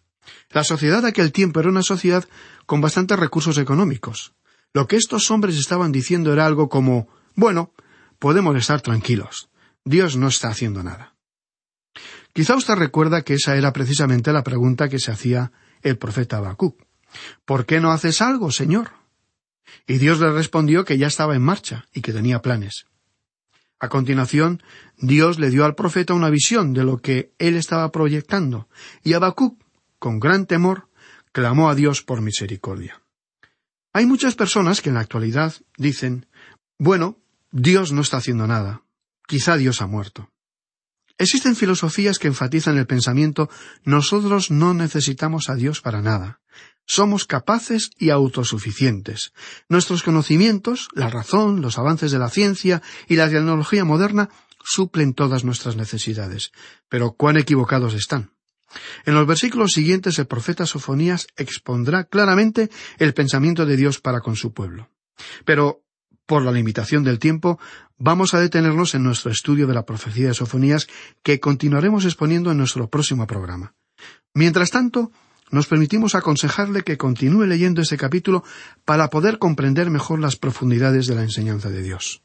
La 0.50 0.64
sociedad 0.64 1.02
de 1.02 1.08
aquel 1.08 1.32
tiempo 1.32 1.60
era 1.60 1.68
una 1.68 1.82
sociedad 1.82 2.28
con 2.66 2.80
bastantes 2.80 3.18
recursos 3.18 3.58
económicos. 3.58 4.32
Lo 4.72 4.86
que 4.86 4.96
estos 4.96 5.30
hombres 5.30 5.56
estaban 5.56 5.92
diciendo 5.92 6.32
era 6.32 6.46
algo 6.46 6.68
como 6.68 7.08
bueno, 7.34 7.72
podemos 8.18 8.56
estar 8.56 8.80
tranquilos. 8.80 9.49
Dios 9.90 10.16
no 10.16 10.28
está 10.28 10.50
haciendo 10.50 10.84
nada. 10.84 11.16
Quizá 12.32 12.54
usted 12.54 12.74
recuerda 12.74 13.22
que 13.22 13.34
esa 13.34 13.56
era 13.56 13.72
precisamente 13.72 14.32
la 14.32 14.44
pregunta 14.44 14.88
que 14.88 15.00
se 15.00 15.10
hacía 15.10 15.50
el 15.82 15.98
profeta 15.98 16.36
Habacuc. 16.36 16.80
¿Por 17.44 17.66
qué 17.66 17.80
no 17.80 17.90
haces 17.90 18.22
algo, 18.22 18.52
Señor? 18.52 18.92
Y 19.88 19.98
Dios 19.98 20.20
le 20.20 20.30
respondió 20.30 20.84
que 20.84 20.96
ya 20.96 21.08
estaba 21.08 21.34
en 21.34 21.42
marcha 21.42 21.86
y 21.92 22.02
que 22.02 22.12
tenía 22.12 22.40
planes. 22.40 22.86
A 23.80 23.88
continuación, 23.88 24.62
Dios 24.96 25.40
le 25.40 25.50
dio 25.50 25.64
al 25.64 25.74
profeta 25.74 26.14
una 26.14 26.30
visión 26.30 26.72
de 26.72 26.84
lo 26.84 26.98
que 26.98 27.32
él 27.40 27.56
estaba 27.56 27.90
proyectando, 27.90 28.68
y 29.02 29.14
Habacuc, 29.14 29.60
con 29.98 30.20
gran 30.20 30.46
temor, 30.46 30.88
clamó 31.32 31.68
a 31.68 31.74
Dios 31.74 32.02
por 32.02 32.20
misericordia. 32.20 33.02
Hay 33.92 34.06
muchas 34.06 34.36
personas 34.36 34.82
que 34.82 34.90
en 34.90 34.94
la 34.94 35.00
actualidad 35.00 35.54
dicen, 35.76 36.26
bueno, 36.78 37.18
Dios 37.50 37.90
no 37.90 38.02
está 38.02 38.18
haciendo 38.18 38.46
nada, 38.46 38.82
quizá 39.30 39.56
Dios 39.56 39.80
ha 39.80 39.86
muerto. 39.86 40.28
Existen 41.16 41.54
filosofías 41.54 42.18
que 42.18 42.26
enfatizan 42.26 42.76
el 42.78 42.88
pensamiento 42.88 43.48
nosotros 43.84 44.50
no 44.50 44.74
necesitamos 44.74 45.48
a 45.48 45.54
Dios 45.54 45.80
para 45.80 46.02
nada. 46.02 46.40
Somos 46.84 47.26
capaces 47.26 47.90
y 47.96 48.10
autosuficientes. 48.10 49.32
Nuestros 49.68 50.02
conocimientos, 50.02 50.88
la 50.94 51.10
razón, 51.10 51.62
los 51.62 51.78
avances 51.78 52.10
de 52.10 52.18
la 52.18 52.28
ciencia 52.28 52.82
y 53.06 53.14
la 53.14 53.30
tecnología 53.30 53.84
moderna 53.84 54.30
suplen 54.64 55.14
todas 55.14 55.44
nuestras 55.44 55.76
necesidades. 55.76 56.50
Pero 56.88 57.12
cuán 57.12 57.36
equivocados 57.36 57.94
están. 57.94 58.32
En 59.06 59.14
los 59.14 59.28
versículos 59.28 59.70
siguientes 59.70 60.18
el 60.18 60.26
profeta 60.26 60.66
Sofonías 60.66 61.28
expondrá 61.36 62.02
claramente 62.02 62.68
el 62.98 63.14
pensamiento 63.14 63.64
de 63.64 63.76
Dios 63.76 64.00
para 64.00 64.18
con 64.18 64.34
su 64.34 64.52
pueblo. 64.52 64.90
Pero 65.44 65.84
por 66.30 66.44
la 66.44 66.52
limitación 66.52 67.02
del 67.02 67.18
tiempo, 67.18 67.58
vamos 67.98 68.34
a 68.34 68.38
detenernos 68.38 68.94
en 68.94 69.02
nuestro 69.02 69.32
estudio 69.32 69.66
de 69.66 69.74
la 69.74 69.84
profecía 69.84 70.28
de 70.28 70.34
Sofonías 70.34 70.86
que 71.24 71.40
continuaremos 71.40 72.04
exponiendo 72.04 72.52
en 72.52 72.58
nuestro 72.58 72.88
próximo 72.88 73.26
programa. 73.26 73.74
Mientras 74.32 74.70
tanto, 74.70 75.10
nos 75.50 75.66
permitimos 75.66 76.14
aconsejarle 76.14 76.84
que 76.84 76.96
continúe 76.96 77.46
leyendo 77.46 77.82
ese 77.82 77.96
capítulo 77.96 78.44
para 78.84 79.10
poder 79.10 79.40
comprender 79.40 79.90
mejor 79.90 80.20
las 80.20 80.36
profundidades 80.36 81.08
de 81.08 81.16
la 81.16 81.24
enseñanza 81.24 81.68
de 81.68 81.82
Dios. 81.82 82.22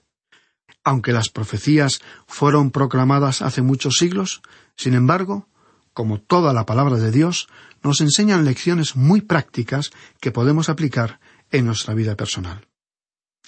Aunque 0.83 1.11
las 1.11 1.29
profecías 1.29 1.99
fueron 2.27 2.69
proclamadas 2.69 3.41
hace 3.41 3.63
muchos 3.63 3.95
siglos, 3.95 4.43
sin 4.77 4.93
embargo, 4.93 5.47
como 5.93 6.21
toda 6.21 6.53
la 6.53 6.67
palabra 6.67 6.97
de 6.97 7.09
Dios, 7.09 7.47
nos 7.81 8.01
enseñan 8.01 8.45
lecciones 8.45 8.95
muy 8.95 9.21
prácticas 9.21 9.89
que 10.21 10.31
podemos 10.31 10.69
aplicar 10.69 11.19
en 11.49 11.65
nuestra 11.65 11.95
vida 11.95 12.15
personal. 12.15 12.67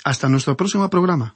Hasta 0.03 0.29
nuestro 0.29 0.55
próximo 0.55 0.89
programa. 0.89 1.35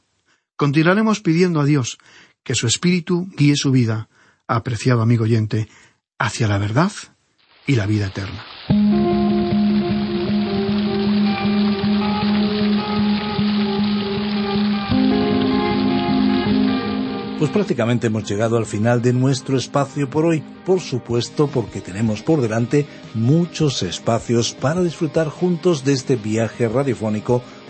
Continuaremos 0.56 1.22
pidiendo 1.22 1.60
a 1.60 1.66
Dios 1.66 1.98
que 2.44 2.56
su 2.56 2.68
Espíritu 2.68 3.28
guíe 3.36 3.56
su 3.56 3.72
vida, 3.72 4.10
apreciado 4.48 5.02
amigo 5.02 5.24
oyente, 5.24 5.68
hacia 6.20 6.48
la 6.48 6.58
verdad 6.58 6.92
y 7.66 7.76
la 7.76 7.86
vida 7.86 8.08
eterna. 8.08 8.46
Pues 17.42 17.50
prácticamente 17.50 18.06
hemos 18.06 18.30
llegado 18.30 18.56
al 18.56 18.68
final 18.68 19.02
de 19.02 19.14
nuestro 19.14 19.58
espacio 19.58 20.08
por 20.08 20.26
hoy, 20.26 20.44
por 20.64 20.80
supuesto 20.80 21.48
porque 21.48 21.82
tenemos 21.82 22.22
por 22.22 22.40
delante 22.40 22.86
muchos 23.16 23.82
espacios 23.82 24.54
para 24.54 24.84
disfrutar 24.84 25.28
juntos 25.28 25.84
de 25.84 25.94
este 25.94 26.18
viaje 26.18 26.68
radiofónico 26.68 27.42